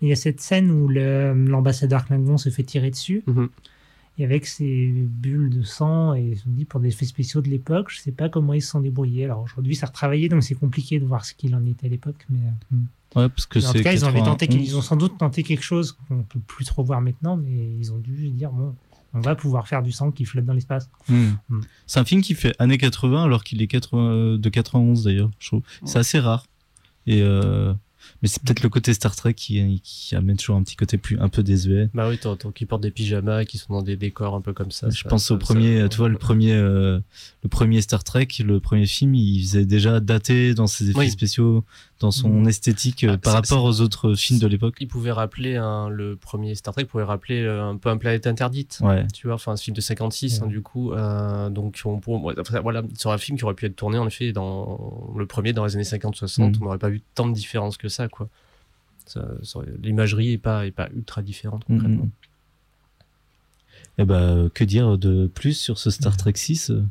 [0.00, 3.48] mais il y a cette scène où l'ambassadeur Klingon se fait tirer dessus Mhm.
[4.18, 7.48] Et avec ses bulles de sang et je me dis pour des effets spéciaux de
[7.48, 9.24] l'époque, je sais pas comment ils se sont débrouillés.
[9.24, 12.26] Alors aujourd'hui, c'est retravaillé donc c'est compliqué de voir ce qu'il en était à l'époque,
[12.28, 12.38] mais
[12.72, 12.76] euh.
[13.16, 14.68] Ouais, parce que en tout cas, ils, avaient tenté, 91.
[14.68, 17.90] ils ont sans doute tenté quelque chose qu'on peut plus trop voir maintenant, mais ils
[17.90, 18.74] ont dû se dire bon,
[19.14, 20.90] on va pouvoir faire du sang qui flotte dans l'espace.
[21.08, 21.30] Hmm.
[21.48, 21.60] Hmm.
[21.86, 25.48] C'est un film qui fait années 80 alors qu'il est 80, de 91 d'ailleurs, je
[25.48, 25.62] trouve.
[25.84, 26.46] C'est assez rare.
[27.06, 27.72] Et euh,
[28.22, 31.18] mais c'est peut-être le côté Star Trek qui, qui amène toujours un petit côté plus
[31.20, 31.88] un peu désuet.
[31.94, 34.70] Bah oui, tant, qu'ils portent des pyjamas, qui sont dans des décors un peu comme
[34.70, 34.88] ça.
[34.90, 37.00] je ça- pense ça- au ça- premier, tu vois, le premier, euh,
[37.42, 41.10] le premier Star Trek, le premier film, il faisait déjà daté dans ses effets Oui.
[41.10, 41.64] spéciaux,
[42.00, 44.76] dans son esthétique euh, Ah, par rapport aux autres films de l'époque.
[44.80, 45.54] Il pouvait rappeler
[45.90, 48.78] le premier Star Trek pouvait rappeler euh, un peu un planète interdite.
[48.82, 49.04] Ouais.
[49.12, 50.44] Tu vois, enfin, ce film de 56, Ouais.
[50.44, 50.92] hein, du coup.
[50.92, 54.32] euh, donc, on pourrait- voilà, sur un film qui aurait pu être tourné, en effet,
[54.32, 56.62] dans le premier, dans les années 50-60, Mm.
[56.62, 58.28] on n'aurait pas vu tant de différence que ça, quoi.
[59.06, 62.08] Ça- ça aurait- L'imagerie est pas, est pas ultra différente concrètement.
[63.98, 66.84] Et bah, que dire de plus sur ce Star Trek 6 euh?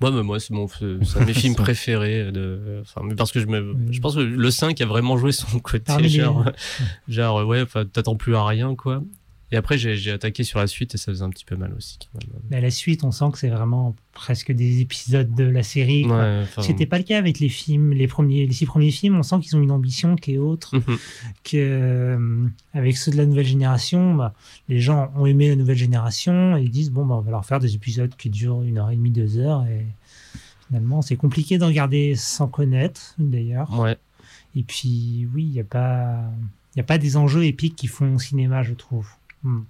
[0.00, 2.30] Moi, mais moi, c'est mon, c'est un de mes films préférés.
[2.30, 5.32] De, enfin, mais parce que je me, je pense que le 5 a vraiment joué
[5.32, 6.44] son côté, Parmi les- genre,
[7.46, 9.02] ouais, t'attends plus à rien, quoi.
[9.52, 11.98] Et après, j'ai attaqué sur la suite et ça faisait un petit peu mal aussi.
[12.12, 12.42] quand même.
[12.50, 16.04] Mais à la suite, on sent que c'est vraiment presque des épisodes de la série.
[16.04, 19.16] Ouais, C'était pas le cas avec les films, les premiers, les six premiers films.
[19.16, 20.98] On sent qu'ils ont une ambition qui est autre Mhm.
[21.44, 24.14] que euh, avec ceux de la nouvelle génération.
[24.16, 24.34] Bah,
[24.68, 27.44] les gens ont aimé la nouvelle génération et ils disent bon, bah, on va leur
[27.46, 29.64] faire des épisodes qui durent une heure et demie, deux heures.
[29.66, 29.86] Et
[30.66, 33.72] finalement, c'est compliqué de regarder sans connaître, d'ailleurs.
[33.78, 33.96] Ouais.
[34.56, 36.18] Et puis, oui, il n'y a pas,
[36.74, 39.06] il y a pas des enjeux épiques qui font au cinéma, je trouve.
[39.46, 39.62] Hmm.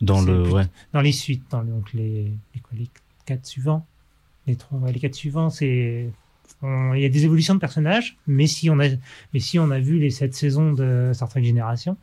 [0.00, 0.42] Dans le.
[0.42, 0.66] plus- Ouais.
[0.92, 2.88] dans les suites, dans le- donc les, les, quoi, les
[3.26, 3.86] quatre suivants.
[4.46, 6.10] Les, trois, ouais, les quatre suivants, c'est.
[6.62, 8.88] Il y a des évolutions de personnages, mais si on a,
[9.34, 11.96] mais si on a vu les sept saisons de Star Trek Génération,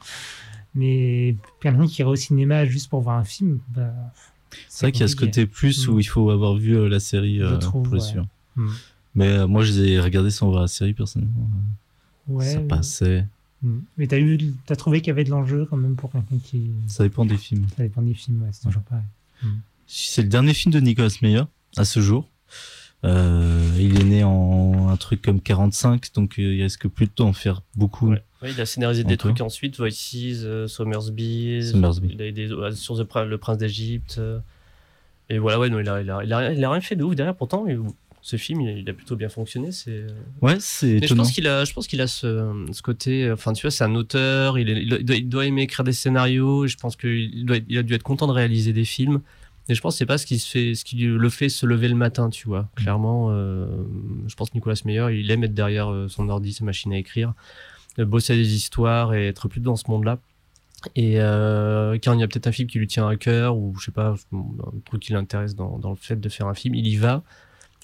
[0.76, 3.94] mais quelqu'un qui irait au cinéma juste pour voir un film, bah,
[4.68, 7.00] C'est vrai qu'il y a ce côté plus où il faut avoir vu euh, la
[7.00, 8.06] série euh, trouve, pour le ouais.
[8.08, 8.28] suivre.
[8.56, 8.70] Mm.
[9.16, 11.50] Mais euh, moi, je les ai regardés sans voir la série, personnellement.
[12.28, 13.26] Ouais, ça passait.
[13.64, 13.80] Mm.
[13.98, 16.72] Mais t'as eu, t'as trouvé qu'il y avait de l'enjeu quand même pour quelqu'un qui.
[16.88, 17.66] Ça dépend des films.
[17.78, 19.06] Ça dépend des films, ouais, c'est toujours pareil.
[19.88, 21.44] C'est le dernier film de Nicolas Meyer
[21.78, 22.30] à ce jour.
[23.06, 27.34] Euh, il est né en un truc comme 45, donc euh, il risque plutôt d'en
[27.34, 28.12] faire beaucoup.
[28.12, 32.12] Ouais, il a scénarisé des trucs ensuite, Voices, euh, Somersby, Somersby.
[32.14, 34.16] il a des sur The le Prince d'Égypte.
[34.20, 34.40] euh,
[35.30, 36.96] et voilà, ouais, non, il a, il, a, il, a, rien- il a rien fait
[36.96, 37.36] de ouf derrière.
[37.36, 37.80] Pourtant, il-
[38.26, 39.74] ce film, il a, il a plutôt bien fonctionné.
[39.74, 39.92] C'est.
[39.92, 40.08] euh,
[40.42, 43.30] Ouais, c'est Mais je pense qu'il a, je pense qu'il a ce, ce côté.
[43.30, 44.58] Enfin, tu vois, c'est un auteur.
[44.58, 46.64] Il, est- il doit, il aimer écrire des scénarios.
[46.64, 49.20] et Je pense qu'il doit, il a dû être content de réaliser des films.
[49.70, 51.66] Et je pense que c'est pas ce qui se fait, ce qui le fait se
[51.66, 52.70] lever le matin, tu vois.
[52.76, 53.68] Clairement, euh,
[54.28, 56.98] je pense que Nicolas Meyer, il aime être derrière euh, son ordi, sa machine à
[56.98, 57.34] écrire,
[57.98, 60.20] bosser à des histoires et être plus dans ce monde-là.
[60.96, 63.74] Et euh, quand il y a peut-être un film qui lui tient à cœur ou
[63.80, 66.76] je sais pas, un truc qui l'intéresse dans, dans le fait de faire un film,
[66.76, 67.24] il y va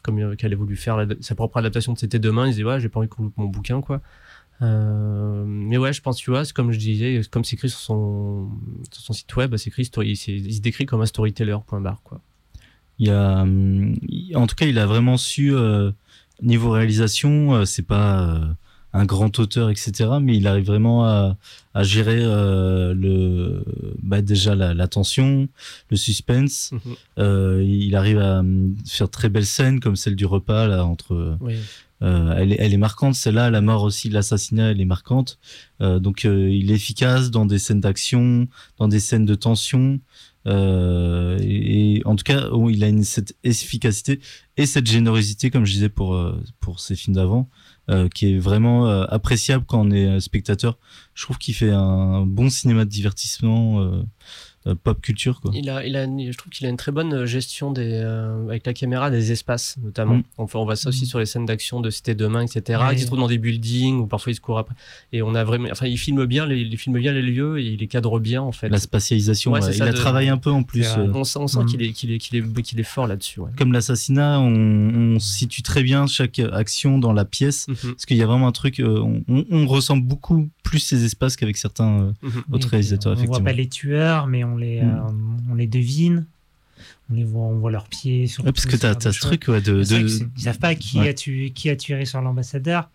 [0.03, 2.79] comme euh, qu'elle a voulu faire sa propre adaptation de C'était demain, il disait ouais,
[2.79, 4.01] j'ai pas envie qu'on loupe mon bouquin quoi.
[4.61, 8.49] Euh, mais ouais, je pense, tu vois, comme je disais, comme c'est écrit sur son,
[8.91, 12.21] site web, c'est écrit, il se décrit comme un storyteller, point barre, quoi.
[12.99, 13.95] Il a, hum,
[14.35, 15.91] en tout cas, il a vraiment su euh,
[16.41, 18.45] niveau réalisation, euh, c'est pas euh,
[18.93, 19.91] un grand auteur, etc.
[20.21, 21.37] Mais il arrive vraiment à,
[21.73, 23.63] à gérer euh, le,
[24.01, 25.47] bah, déjà la, la tension,
[25.89, 26.71] le suspense.
[26.71, 26.95] Mhm.
[27.19, 31.37] Euh, il arrive à hum, faire très belles scènes comme celle du repas là entre.
[31.41, 31.55] Oui.
[32.01, 35.37] Euh, elle, est, elle est marquante, celle-là, la mort aussi, l'assassinat, elle est marquante.
[35.81, 39.99] Euh, donc euh, il est efficace dans des scènes d'action, dans des scènes de tension.
[40.47, 44.21] Euh, et, et en tout cas, oh, il a une, cette efficacité
[44.55, 47.49] et cette générosité, comme je disais pour euh, pour ces films d'avant,
[47.89, 50.77] euh, qui est vraiment euh, appréciable quand on est euh, spectateur.
[51.15, 53.91] Je trouve qu'il fait un bon cinéma de divertissement,
[54.83, 55.51] pop culture quoi.
[55.53, 58.47] Il a, il a, une- je trouve qu'il a une très bonne gestion des, euh,
[58.49, 60.15] avec la caméra des espaces, notamment.
[60.15, 60.23] Mm.
[60.37, 62.79] Enfin, on voit ça aussi sur les scènes d'action de C'était demain, etc.
[62.87, 62.95] Ouais.
[62.95, 64.75] Qui se trouvent dans des buildings ou parfois ils se courent après.
[65.13, 67.65] Et on a vraiment, enfin, il filme bien les, il filme bien les lieux et
[67.65, 68.69] il les cadre bien, en fait.
[68.69, 70.85] La spatialisation, Ouais, il ça, a de- travaillé un peu en plus.
[70.97, 71.65] Euh, On sent, on sent Mm.
[71.65, 73.49] qu'il est, qu'il est, qu'il est, qu'il est fort là-dessus, ouais.
[73.57, 77.67] comme l'assassinat, on, on situe très bien chaque action dans la pièce.
[77.67, 77.75] Mhm.
[77.93, 81.03] Parce qu'il y a vraiment un truc, euh, on, on- on ressent beaucoup plus ces
[81.05, 82.43] espaces qu'avec certains euh, Mhm.
[82.53, 83.45] autres réalisateurs, on voit effectivement.
[83.45, 84.89] pas les tueurs, mais on les, Mm.
[84.89, 86.25] euh, on les devine.
[87.09, 88.27] On les voit, on voit leurs pieds.
[88.27, 91.09] Sur Ouais, parce que t'as as ce truc ouais, de, ils savent pas qui, Ouais.
[91.09, 92.89] a tué, qui a tiré sur l'ambassadeur.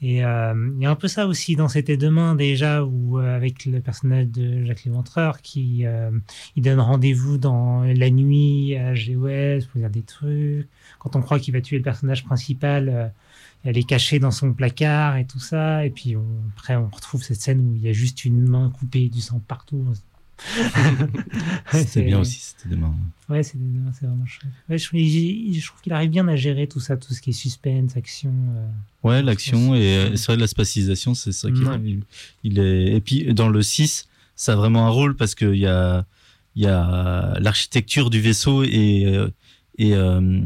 [0.00, 3.34] Et euh, il y a un peu ça aussi dans C'était demain déjà, où euh,
[3.36, 6.10] avec le personnage de Jacques Léventreur qui euh,
[6.56, 10.68] il donne rendez-vous dans la nuit à GOS pour dire des trucs.
[11.00, 13.12] Quand on croit qu'il va tuer le personnage principal,
[13.64, 15.84] elle est cachée dans son placard et tout ça.
[15.84, 16.24] Et puis on-
[16.56, 19.40] après on retrouve cette scène où il y a juste une main coupée, du sang
[19.48, 19.84] partout.
[21.72, 22.94] C'était C'est- bien aussi, c'était demain.
[23.28, 23.58] Ouais, c'est
[23.98, 24.50] c'est vraiment chouette.
[24.68, 27.96] Ouais, je, trouve qu'il arrive bien à gérer tout ça, tout ce qui est suspense,
[27.96, 28.32] action.
[28.56, 28.68] euh.
[29.02, 31.76] Ouais, l'action et euh, c'est vrai la spatialisation, c'est ça qui Ouais.
[31.84, 32.00] il,
[32.44, 32.94] il est.
[32.96, 36.06] Et puis dans le 6, ça a vraiment un rôle parce qu'il y a
[36.56, 39.28] il y a l'architecture du vaisseau et euh,
[39.76, 40.40] et euh,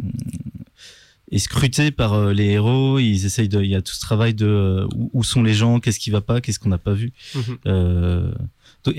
[1.30, 2.98] est scrutée par euh, les héros.
[2.98, 3.62] Ils essayent de.
[3.62, 6.20] Il y a tout ce travail de euh, où, sont les gens, qu'est-ce qui va
[6.20, 7.12] pas, qu'est-ce qu'on n'a pas vu.
[7.34, 7.58] Mhm.
[7.66, 8.32] Euh,
[8.88, 8.90] Et,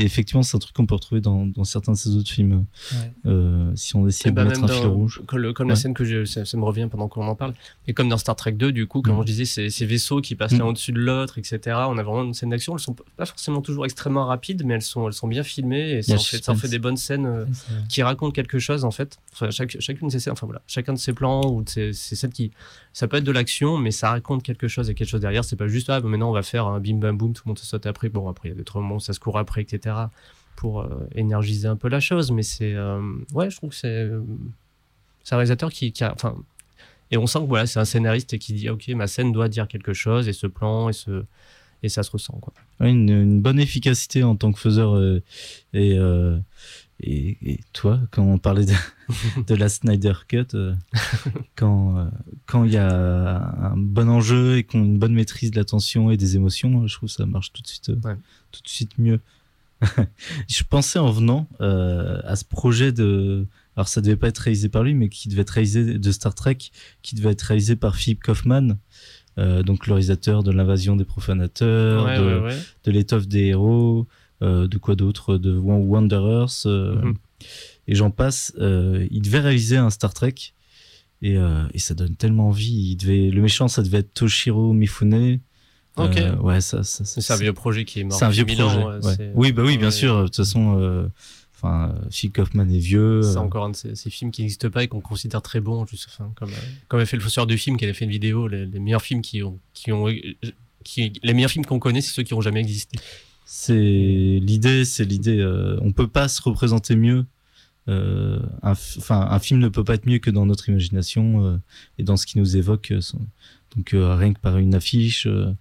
[0.00, 2.64] et effectivement, c'est un truc qu'on peut retrouver dans, dans certains de ces autres films.
[2.92, 3.12] Ouais.
[3.26, 5.22] euh, si on essaie Et de bah, mettre un fil rouge.
[5.26, 5.72] Comme, le- comme Ouais.
[5.74, 7.54] la scène que je, ça, ça me revient pendant qu'on en parle.
[7.86, 9.20] Et comme dans Star Trek 2, du coup, comme Mm.
[9.22, 10.58] je disais, ces, ces vaisseaux qui passent Mm.
[10.58, 11.60] l'un au-dessus de l'autre, etc.
[11.88, 12.74] On a vraiment une scène d'action.
[12.74, 16.02] Elles sont pas forcément toujours extrêmement rapides, mais elles sont, elles sont bien filmées et
[16.02, 16.60] ça en, fait, ça en suspense.
[16.62, 19.18] fait des bonnes scènes euh, c'est- qui racontent quelque chose en fait.
[19.32, 21.92] Enfin, chaque, chacune de ces scènes, enfin voilà, chacun de ces plans ou de ces,
[21.92, 22.50] ces scènes qui,
[22.92, 25.44] ça peut être de l'action, mais ça raconte quelque chose et quelque chose derrière.
[25.44, 27.50] C'est pas juste ah, bah, maintenant on va faire un bim bam boum, tout le
[27.50, 28.08] monde se saute après.
[28.08, 29.96] Bon après il y a d'autres moments où ça se court après, etc.
[30.56, 33.00] Pour euh, énergiser un peu la chose, mais c'est euh,
[33.32, 34.22] ouais, je trouve que c'est euh,
[35.22, 36.34] c'est un réalisateur qui, a, enfin,
[37.10, 39.68] et on sent que voilà, c'est un scénariste qui dit ok, ma scène doit dire
[39.68, 41.24] quelque chose et ce plan et ce
[41.82, 42.52] et ça se ressent quoi.
[42.80, 45.00] Une, bonne efficacité en tant que faiseur.
[45.72, 45.98] et,
[47.02, 48.72] et, et toi, quand on parlait de,
[49.46, 50.74] de la Snyder Cut, euh,
[51.56, 52.04] quand euh,
[52.46, 56.10] quand il y a un bon enjeu et qu'on a une bonne maîtrise de l'attention
[56.10, 58.16] et des émotions, je trouve que ça marche tout de suite, euh, Ouais.
[58.52, 59.20] tout de suite mieux.
[60.48, 63.46] je pensais en venant euh, à ce projet de.
[63.76, 66.34] Alors, ça devait pas être réalisé par lui, mais qui devait être réalisé de Star
[66.34, 66.58] Trek,
[67.02, 68.76] qui devait être réalisé par Philip Kaufman,
[69.38, 72.58] donc le réalisateur de l'invasion des profanateurs, Ouais, de, ouais, ouais.
[72.84, 74.06] de l'étoffe des héros,
[74.40, 77.14] de quoi d'autre, de Wan- Wanderers, euh, Mhm.
[77.88, 78.52] et j'en passe.
[78.58, 80.34] Euh, il devait réaliser un Star Trek,
[81.22, 82.92] et, euh, et ça donne tellement envie.
[82.92, 85.40] Il devait, le méchant, ça devait être Toshiro Mifune.
[85.96, 86.16] Ok.
[86.16, 88.16] Euh, ouais, ça, ça, ça- C'est un vieux projet qui est mort.
[88.18, 88.84] c'est un vieux mille projet.
[88.84, 90.18] ouais, Oui, bah oui, bien sûr.
[90.20, 91.06] De toute façon, euh,
[91.56, 93.20] enfin, Phil Kaufman est vieux.
[93.22, 95.60] C'est euh, encore un de ces, ces films qui n'existent pas et qu'on considère très
[95.60, 96.56] bons, juste, enfin, comme, euh,
[96.88, 99.02] comme a fait le fausseur du film, qui avait fait une vidéo, les, les meilleurs
[99.02, 100.06] films qui ont, qui ont,
[100.84, 102.98] qui, les meilleurs films qu'on connaît, c'est ceux qui ont jamais existé.
[103.52, 103.74] C'est
[104.40, 105.40] l'idée, c'est l'idée.
[105.40, 107.24] euh, on peut pas se représenter mieux.
[107.88, 111.56] euh, un, enfin, un film ne peut pas être mieux que dans notre imagination euh,
[111.98, 112.92] et dans ce qui nous évoque.
[112.92, 113.18] euh, son-
[113.76, 115.26] donc euh, rien que par une affiche.
[115.26, 115.52] euh,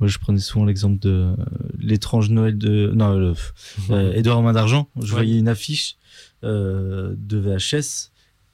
[0.00, 1.32] moi, je prenais souvent l'exemple de
[1.78, 3.34] l'étrange Noël de non, le,
[3.90, 4.88] euh, Édouard aux mains d'argent.
[4.96, 5.10] Je Ouais.
[5.22, 5.94] voyais une affiche
[6.42, 8.10] euh, de VHS.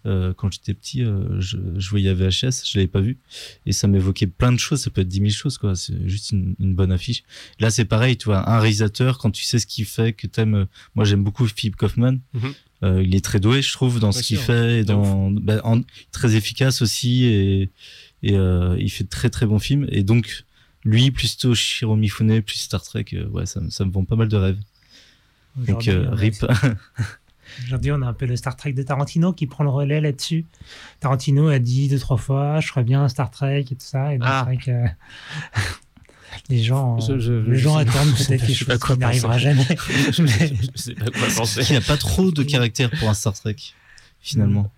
[0.06, 3.18] Euh, quand j'étais petit, euh, je, je voyais VHS, je l'avais pas vu,
[3.66, 4.80] et ça m'évoquait plein de choses.
[4.82, 5.76] Ça peut être 10 000 choses, quoi.
[5.76, 7.22] C'est juste une, une bonne affiche.
[7.60, 10.54] Là, c'est pareil, tu vois, un réalisateur, quand tu sais ce qu'il fait, que t'aimes.
[10.54, 12.18] euh, Moi, j'aime beaucoup Philip Kaufman.
[12.34, 12.52] Mhm.
[12.84, 15.60] Euh, il est très doué, je trouve, dans Bien ce qu'il fait, et dans, bah,
[15.62, 17.70] en- très efficace aussi, et,
[18.24, 19.86] et euh, il fait de très très bons films.
[19.92, 20.44] Et donc,
[20.84, 24.16] lui, plus Toshiro Mifune, plus Star Trek, euh, ouais, ça, me- ça me vend pas
[24.16, 24.58] mal de rêves.
[25.56, 26.44] Donc, Aujourd'hui, euh, RIP.
[27.66, 30.46] Aujourd'hui, on a un peu le Star Trek de Tarantino qui prend le relais là-dessus.
[31.00, 34.14] Tarantino a dit deux, trois fois, je ferais bien un Star Trek et tout ça.
[34.14, 34.46] Et donc, Ah.
[34.48, 34.88] c'est vrai que
[36.48, 39.00] les gens, Je- je- les gens attendent peut-être quelque je sais pas chose quoi qui
[39.00, 39.44] n'arrivera penser.
[39.44, 39.66] jamais.
[40.12, 41.62] je, je sais pas quoi penser.
[41.68, 43.56] Il n'y a pas trop de caractère pour un Star Trek,
[44.20, 44.70] finalement.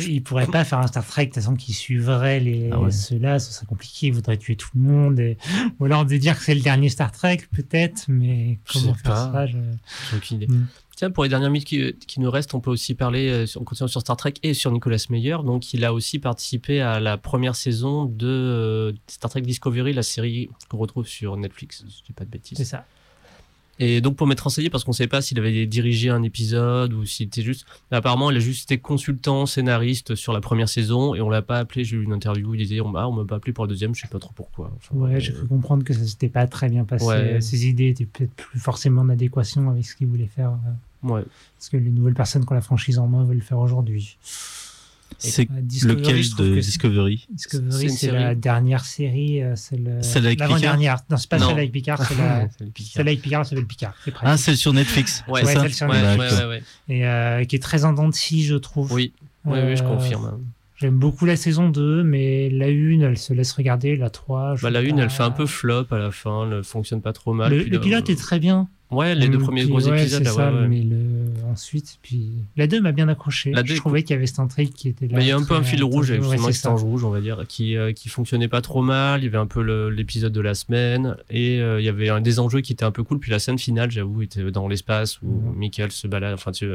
[0.00, 2.92] il pourrait pas faire un Star Trek de toute façon qui suivrait les Ah ouais.
[2.92, 4.06] ceux-là, ce serait compliqué.
[4.06, 5.18] Il voudrait tuer tout le monde.
[5.18, 5.36] Et...
[5.80, 9.02] Ou alors de dire que c'est le dernier Star Trek, peut-être, mais Je comment sais
[9.02, 9.32] faire pas.
[9.32, 10.46] ça je- aucune idée.
[10.46, 10.66] Mm.
[10.98, 13.60] Tiens, pour les dernières minutes qui, qui nous restent, on peut aussi parler, euh, sur-
[13.60, 15.36] on continue sur Star Trek et sur Nicolas Meyer.
[15.44, 20.02] Donc, il a aussi participé à la première saison de euh, Star Trek Discovery, la
[20.02, 22.68] série qu'on retrouve sur Netflix, si je dis pas de C'est bêtises.
[22.68, 22.84] ça.
[23.78, 26.92] Et donc, pour m'être renseigné, parce qu'on ne savait pas s'il avait dirigé un épisode
[26.92, 27.64] ou s'il était juste.
[27.92, 31.42] Mais apparemment, il a juste été consultant, scénariste sur la première saison et on l'a
[31.42, 31.84] pas appelé.
[31.84, 33.68] J'ai eu une interview où il disait on m'a on m'a pas appelé pour la
[33.68, 34.72] deuxième, je sais pas trop pourquoi.
[34.74, 37.04] Enfin, Ouais, j'ai euh, cru comprendre que ça s'était pas très bien passé.
[37.06, 37.40] Ouais.
[37.40, 40.58] Ses idées étaient peut-être plus forcément en adéquation avec ce qu'il voulait faire.
[41.04, 41.22] Euh, ouais.
[41.58, 44.16] Parce que les nouvelles personnes qui ont la franchise en main veulent le faire aujourd'hui.
[45.20, 50.26] C'est Euh, Discovery, lequel de Discovery Discovery, c'est la dernière série, euh, c'est le- Celle
[50.26, 50.98] avec Picard l'avant-dernière.
[51.10, 52.46] Non, c'est pas celle avec Picard, c'est la...
[52.76, 53.94] Celle avec Picard, elle s'appelle Picard.
[54.22, 55.24] Ah, celle sur Netflix.
[55.26, 56.34] Ouais, celle sur Netflix.
[56.88, 58.92] Et euh, qui est très en dents je trouve.
[58.92, 59.12] Oui,
[59.44, 60.38] oui, je Euh, confirme.
[60.76, 63.96] J'aime beaucoup la saison 2, mais la 1, elle se laisse regarder.
[63.96, 65.02] La 3, je Bah, la sais une, pas.
[65.02, 67.52] elle fait un peu flop à la fin, elle fonctionne pas trop mal.
[67.52, 68.68] Le, pilote euh, est très bien.
[68.90, 70.68] Ouais, les deux Hum, premiers puis, gros ouais, épisodes, là, ça, ouais, ouais.
[70.68, 70.96] mais le...
[71.50, 73.50] ensuite, puis la 2 m'a bien accroché.
[73.50, 75.18] La je trouvais qu'il y avait cette intrigue qui était là.
[75.18, 77.76] Mais il y a un peu un fil rouge, effectivement, rouge, on va dire, qui,
[77.76, 79.20] euh, qui fonctionnait pas trop mal.
[79.20, 79.60] Il y avait un peu
[79.90, 82.90] l'épisode de la semaine et euh, il y avait un, des enjeux qui étaient un
[82.90, 83.18] peu cool.
[83.18, 85.26] Puis la scène finale, j'avoue, était dans l'espace où.
[85.54, 86.34] Michael se balade.
[86.34, 86.70] Enfin, tu,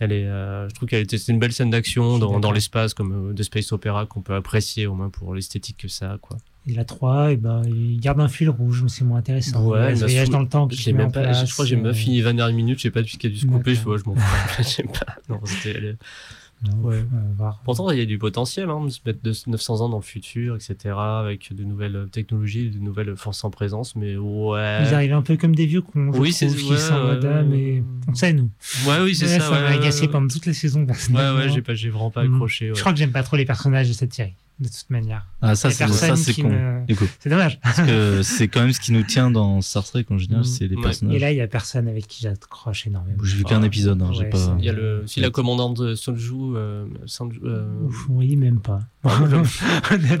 [0.00, 2.92] elle est, euh, je trouve qu'elle était, c'était une belle scène d'action dans, dans l'espace,
[2.92, 6.36] comme de space opéra qu'on peut apprécier au moins pour l'esthétique que ça, a, quoi.
[6.68, 9.64] Et la 3, et ben, il garde un fil rouge, mais c'est moins intéressant.
[9.64, 11.94] Ouais, il voyage dans le temps Je même pas, place, crois que j'ai même euh,
[11.94, 13.82] fini les 20 dernières minutes, je sais pas ce qui a dû se couper, je,
[13.82, 14.46] vois, je m'en fous.
[14.58, 15.14] Je sais pas.
[15.28, 15.94] Non, c'était,
[16.82, 16.96] Ouais.
[16.96, 17.50] euh.
[17.64, 20.02] Pourtant, il y a du potentiel, hein, de se mettre de 900 ans dans le
[20.02, 24.78] futur, etc., avec de nouvelles technologies, de nouvelles forces en présence, mais ouais.
[24.88, 27.44] Ils arrivent un peu comme des vieux je Oui, c'est- qui ouais, sont mode, ouais,
[27.44, 28.50] mais on sait, nous.
[28.88, 29.50] Ouais, oui, c'est Ouais, ça.
[29.50, 32.34] m'a agacé pendant toutes les saisons, Ouais, ouais, j'ai vraiment pas Mm.
[32.34, 32.70] accroché.
[32.70, 32.74] ouais.
[32.74, 34.34] Je crois que j'aime pas trop les personnages de cette série.
[34.58, 35.26] De toute manière.
[35.42, 36.08] Ah, ça, c'est ça,
[36.42, 36.48] con.
[36.48, 36.84] me-.
[37.20, 37.60] C'est dommage.
[37.60, 40.44] Parce que c'est quand même ce qui nous tient dans Star Trek en général, Mm.
[40.46, 40.82] c'est les Ouais.
[40.82, 41.14] personnages.
[41.16, 43.18] Et là, il y a personne avec qui j'accroche énormément.
[43.22, 44.56] J'ai vu qu'un épisode, hein, j'ai pas.
[44.58, 48.60] Il y a le, si la commandante de Sonju, euh, Sonju, euh, Ouf, oui, même
[48.60, 48.80] pas.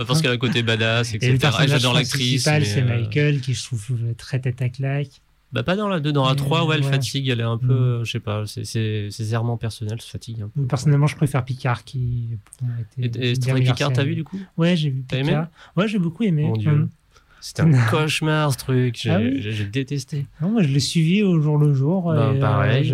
[0.06, 1.26] parce qu'elle a un côté badass, etc.
[1.26, 2.44] Et le Ah, personnage J'adore l'actrice.
[2.44, 5.22] principal, mais, c'est euh, Michael, qui je trouve très tête à claque.
[5.52, 6.90] Bah pas dans la 2, dans la Mais, 3, ouais, elle ouais.
[6.90, 7.70] fatigue, elle est un peu, Mm.
[7.70, 8.64] euh, je sais pas, c'est-
[9.56, 10.62] personnels se fatiguent un peu.
[10.66, 14.38] Personnellement, je préfère Picard qui pour moi, Et, était et Picard, t'as vu du coup?
[14.56, 15.28] Ouais, j'ai vu T'as aimé?
[15.28, 15.48] Picard.
[15.76, 16.42] Ouais, j'ai beaucoup aimé.
[16.44, 16.72] Mon dieu.
[16.72, 16.88] Mm.
[17.40, 20.26] C'était un cauchemar ce truc, j'ai Ah oui j'ai- détesté.
[20.40, 22.12] Non, moi, je l'ai suivi au jour le jour.
[22.12, 22.84] Et, euh, pareil.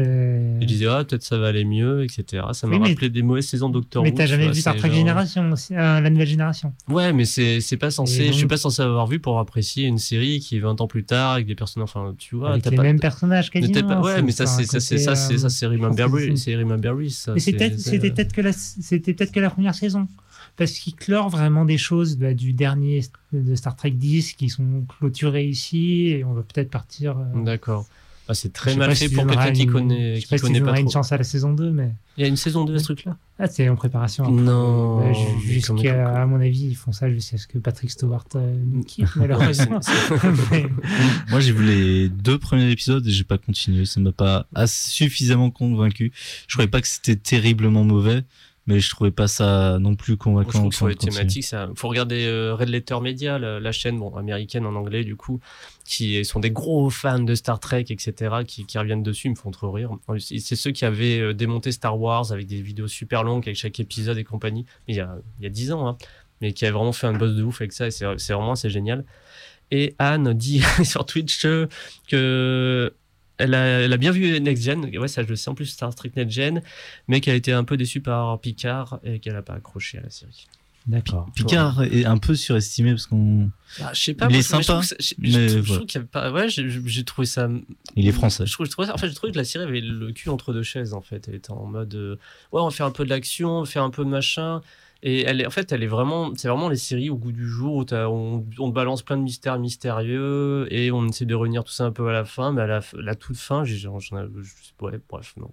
[0.60, 2.42] Je disais, ah, peut-être ça va aller mieux, etc.
[2.52, 4.16] Ça m'a Oui, mais- rappelé des mauvaises saisons Doctor Mais Who.
[4.16, 6.72] t'as tu jamais vois, vu Star Trek genre- Génération, aussi, euh, la nouvelle génération?
[6.88, 8.26] Ouais, mais c'est pas censé.
[8.26, 11.04] Je suis pas censé avoir vu pour apprécier une série qui est 20 ans plus
[11.04, 11.88] tard avec des personnages.
[11.94, 12.82] Enfin, tu vois, Avec t'as les pas.
[12.82, 13.88] mêmes personnages mais quasiment.
[13.88, 15.48] pas- ouais, mais ça, c'est ça, c'est côté, ça, c'est euh, ça.
[17.34, 20.06] Mais peut-être que la c'était peut-être que la première saison
[20.56, 23.00] parce qu'il clore vraiment des choses bah, du dernier
[23.32, 27.16] de Star Trek 10 qui sont clôturées ici et on va peut-être partir.
[27.18, 27.86] euh, D'accord.
[28.28, 30.36] Ah, c'est très mal fait si pour quelqu'un qui une- connaît, Je sais qui pas
[30.38, 30.92] si connaît tu pas donneras une trop.
[30.92, 33.16] chance à la saison 2, mais Il y a une saison 2 à ce truc-là?
[33.40, 34.30] ah, c'est en préparation.
[34.30, 38.62] Non, comment- Jusqu'à, à mon avis, ils font ça jusqu'à ce que Patrick Stewart euh,
[38.64, 39.80] nous quitte, malheureusement.
[40.52, 40.66] Mais-
[41.30, 43.84] Moi, j'ai vu les deux premiers épisodes et j'ai pas continué.
[43.86, 46.12] Ça m'a pas suffisamment convaincu.
[46.46, 48.22] Je trouvais pas que c'était terriblement mauvais,
[48.66, 50.50] mais je trouvais pas ça non plus Je convaincant.
[50.50, 53.72] trouve au que sur les thématiques, ça, faut regarder euh, Red Letter Media, la, la
[53.72, 55.40] chaîne bon, américaine en anglais du coup,
[55.84, 59.36] qui sont des gros fans de Star Trek, etc., qui, qui reviennent dessus, ils me
[59.36, 59.90] font trop rire.
[60.18, 63.80] C'est ceux qui avaient euh, démonté Star Wars avec des vidéos super longues avec chaque
[63.80, 65.96] épisode et compagnie, mais il y a, il y a 10 ans, hein,
[66.40, 69.04] mais qui avaient vraiment fait un buzz de ouf avec ça, et c'est vraiment génial.
[69.70, 71.46] Et Anne dit sur Twitch
[72.08, 72.92] que
[73.42, 75.66] elle a, elle a bien vu Next Gen, ouais, ça je le sais en plus
[75.66, 76.62] Star Trek Next Gen,
[77.08, 80.02] mais qu'elle a été un peu déçue par Picard et qu'elle n'a pas accroché à
[80.02, 80.46] la série.
[80.88, 81.30] D'accord.
[81.36, 83.50] Picard est un peu surestimé parce qu'on.
[83.80, 85.14] Ah, je sais pas, Il est je- mais je sympa, ça- j'ai-
[87.04, 87.48] trouvé ça.
[87.94, 88.46] Il est français.
[88.46, 90.52] Je trouve, je trouvais, en fait, j'ai trouvé que la série avait le cul entre
[90.52, 91.28] deux chaises, en fait.
[91.28, 91.94] Elle était en mode.
[91.94, 92.16] euh,
[92.50, 94.60] ouais, on va faire un peu de l'action, on va faire un peu de machin.
[95.04, 96.32] Et elle est, en fait, elle est vraiment.
[96.36, 99.58] C'est vraiment les séries au goût du jour où on, on balance plein de mystères
[99.58, 102.52] mystérieux et on essaie de réunir tout ça un peu à la fin.
[102.52, 103.76] Mais à la, toute fin, j'ai.
[103.76, 105.50] j'en- j'en ai- je- ouais, bref, non.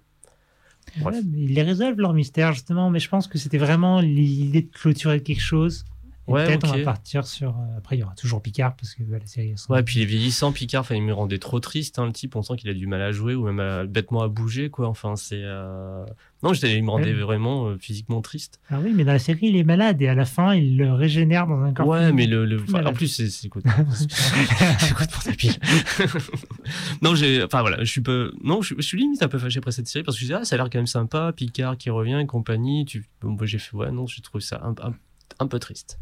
[0.98, 1.16] Bref.
[1.30, 4.70] Mais ils les résolvent leur mystère justement, mais je pense que c'était vraiment l'idée de
[4.70, 5.84] clôturer quelque chose.
[6.30, 7.50] Ouais, peut-être on va partir sur.
[7.50, 9.52] euh, Après, il y aura toujours Picard parce que bah, la série.
[9.56, 12.12] sont- Ouais, puis il est vieillissant, Picard, enfin, il me rendait trop triste, hein, le
[12.12, 12.36] type.
[12.36, 14.88] On sent qu'il a du mal à jouer ou même à- bêtement à bouger, quoi.
[14.88, 15.42] Enfin, c'est.
[15.42, 16.04] euh,
[16.42, 17.20] Non, il me rendait Ouais.
[17.20, 18.60] vraiment euh, physiquement triste.
[18.70, 20.92] Ah oui, mais dans la série, il est malade et à la fin, il le
[20.94, 21.86] régénère dans un corps.
[21.86, 22.46] Ouais, mais le.
[22.46, 23.28] le- plus enfin, en plus, c'est.
[23.28, 23.64] c'est- écoute
[25.12, 25.52] pour ta pile.
[27.02, 27.42] non, j'ai.
[27.44, 28.32] Enfin, voilà, je suis peu.
[28.42, 30.34] Non, je, je suis limite un peu fâché après cette série parce que je disais,
[30.40, 32.84] ah, ça a l'air quand même sympa, Picard qui revient et compagnie.
[32.84, 33.04] Tu...
[33.20, 34.94] Bon, bah, j'ai fait, ouais, non, j'ai trouvé ça un, un,
[35.38, 35.98] un peu triste.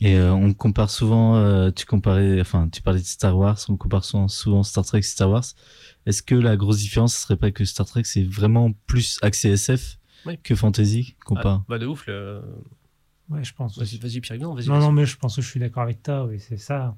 [0.00, 3.76] Et euh, on compare souvent, euh, tu comparais, enfin, tu parlais de Star Wars, on
[3.76, 5.44] compare souvent, souvent Star Trek et Star Wars.
[6.04, 9.48] Est-ce que la grosse différence, ce serait pas que Star Trek, c'est vraiment plus axé
[9.50, 10.38] SF Oui.
[10.42, 12.42] que fantasy compare Ah, bah, de ouf, le.
[13.30, 13.78] Ouais, je pense.
[13.78, 14.68] Vas-y, vas-y, Pierre, non, vas-y.
[14.68, 16.94] Non, non, mais je pense que je suis d'accord avec toi, oui, c'est ça.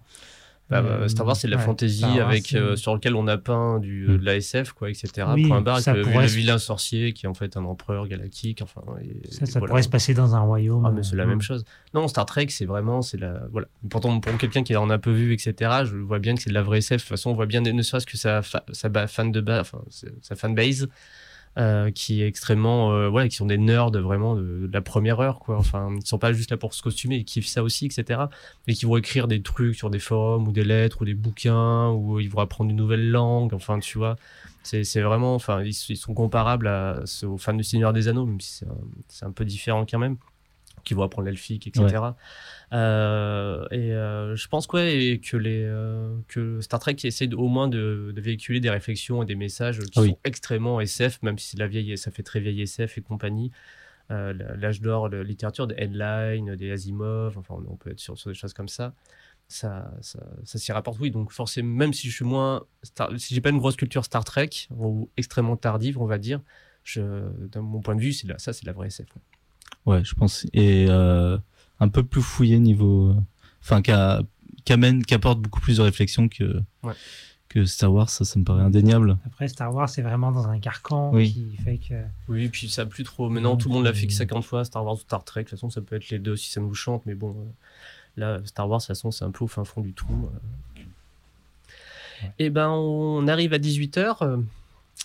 [0.71, 3.15] Bah, bah, Euh, Star Wars, c'est de la ouais, fantasy Wars, avec euh, sur lequel
[3.15, 4.19] on a peint du, euh, Mm.
[4.19, 5.27] de la SF, quoi, etc.
[5.35, 7.57] Oui, Point barre, ça avec le, pourrait le se- vilain sorcier qui est en fait
[7.57, 8.61] un empereur galactique.
[8.63, 9.71] Enfin, et- Ça, et ça voilà.
[9.71, 10.85] pourrait se passer dans un royaume.
[10.85, 11.65] Ah, mais c'est la euh, même chose.
[11.95, 13.67] Non, Star Trek, c'est vraiment, c'est la, voilà.
[13.89, 15.55] Pourtant, pour quelqu'un qui en a peu vu, etc.,
[15.85, 16.97] je vois bien que c'est de la vraie SF.
[16.99, 19.61] De toute façon, on voit bien, ne serait-ce que sa, fa- sa fan de base,
[19.61, 19.83] enfin,
[20.21, 20.87] sa fanbase,
[21.57, 25.41] euh, qui est extrêmement, euh, voilà, qui sont des nerds vraiment de, la première heure,
[25.41, 25.57] quoi.
[25.57, 28.21] Enfin, ils sont pas juste là pour se costumer, ils kiffent ça aussi, etc.
[28.67, 31.91] Et qui vont écrire des trucs sur des forums ou des lettres ou des bouquins
[31.91, 33.55] ou ils vont apprendre une nouvelle langue.
[33.55, 34.17] Enfin, tu vois,
[34.63, 36.69] c'est vraiment, enfin, ils, sont comparables
[37.25, 38.65] aux fans du Seigneur des Anneaux, même si
[39.09, 40.17] c'est un peu différent quand même
[40.85, 41.87] qui vont apprendre l'elfique, etc.
[42.73, 47.37] Euh, et euh, je pense quoi et que les euh, que Star Trek essaie de-
[47.37, 50.09] au moins de, de véhiculer des réflexions et des messages qui oui.
[50.11, 53.51] sont extrêmement SF, même si c'est la vieille, ça fait très vieille SF et compagnie.
[54.11, 58.31] Euh, L'âge d'or, la littérature des Headline, des Asimov, enfin on peut être sur, sur
[58.31, 58.95] des choses comme ça.
[59.51, 61.11] Ça, ça, ça s'y rapporte, oui.
[61.11, 64.25] Donc forcément, même si je suis moins, Star- si j'ai pas une grosse culture Star
[64.25, 66.41] Trek ou extrêmement tardive, on va dire,
[66.85, 69.07] je, de mon point de vue, c'est ça c'est de la vraie SF.
[69.15, 69.23] ouais.
[69.89, 70.47] Ouais, je pense.
[70.53, 71.39] Et euh,
[71.81, 73.15] un peu plus fouillé niveau.
[73.63, 74.21] Enfin, qu'a-
[74.65, 76.93] qu'amène, qu'apporte beaucoup plus de réflexion que, Ouais.
[77.49, 79.17] que Star Wars, ça, ça me paraît indéniable.
[79.27, 81.33] Après, Star Wars, c'est vraiment dans un carcan Oui.
[81.33, 81.95] qui fait que.
[82.29, 83.29] Oui, puis ça plus trop.
[83.31, 85.43] Maintenant, tout le monde l'a fait euh, que 50 fois, Star Wars ou Star Trek.
[85.45, 87.45] De toute façon, ça peut être les deux si ça nous chante, mais bon, euh,
[88.17, 90.29] là, Star Wars, de toute façon, c'est un peu au fin fond du trou.
[90.35, 90.83] euh.
[92.39, 94.43] Et ben, on arrive à 18h.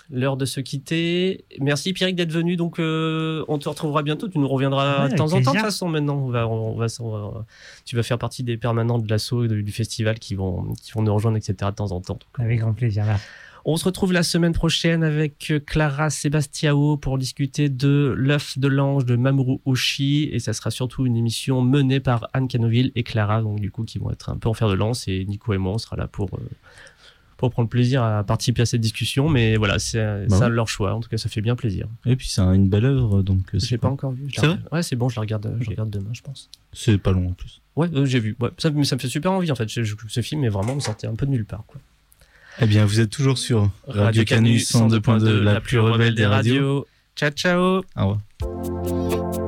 [0.10, 1.46] L'heure de se quitter.
[1.60, 2.56] Merci Pierrick d'être venu.
[2.56, 4.28] Donc, euh, on te retrouvera bientôt.
[4.28, 5.52] Tu nous reviendras Ouais, de temps en temps.
[5.52, 7.46] De toute façon, maintenant, on va, on va, on va-
[7.86, 11.02] tu vas faire partie des permanents de l'assaut du, du festival qui vont, qui vont
[11.04, 11.56] nous rejoindre, etc.
[11.72, 12.20] De temps en temps.
[12.38, 13.06] Avec grand plaisir.
[13.66, 18.68] On se retrouve la semaine prochaine avec euh, Clara Sebastiao pour discuter de l'œuf de
[18.68, 23.04] l'ange de Mamoru Oshii et ça sera surtout une émission menée par Anne Canoville et
[23.04, 25.54] Clara donc du coup qui vont être un peu en fer de lance et Nico
[25.54, 26.40] et moi on sera là pour euh,
[27.50, 30.50] pour prendre plaisir à participer à cette discussion mais voilà c'est Bah ça ouais.
[30.52, 31.88] leur choix en tout cas ça fait bien plaisir.
[32.06, 34.24] Et puis c'est un- une belle œuvre, donc euh, Je l'ai pas encore vu.
[34.30, 34.60] je C'est la vrai.
[34.72, 36.50] Ouais c'est bon je la regarde je la regarde demain je pense.
[36.72, 37.60] C'est pas long en plus.
[37.76, 39.84] Ouais euh, j'ai vu ouais ça, mais ça me fait super envie en fait Je-
[39.84, 41.82] je- ce film est vraiment me sortait un peu de nulle part quoi.
[42.62, 46.86] Eh bien, vous êtes toujours sur Radio Canu 102.2, la plus rebelle des radios.
[47.16, 47.82] Ciao ciao.
[47.98, 49.43] Au revoir.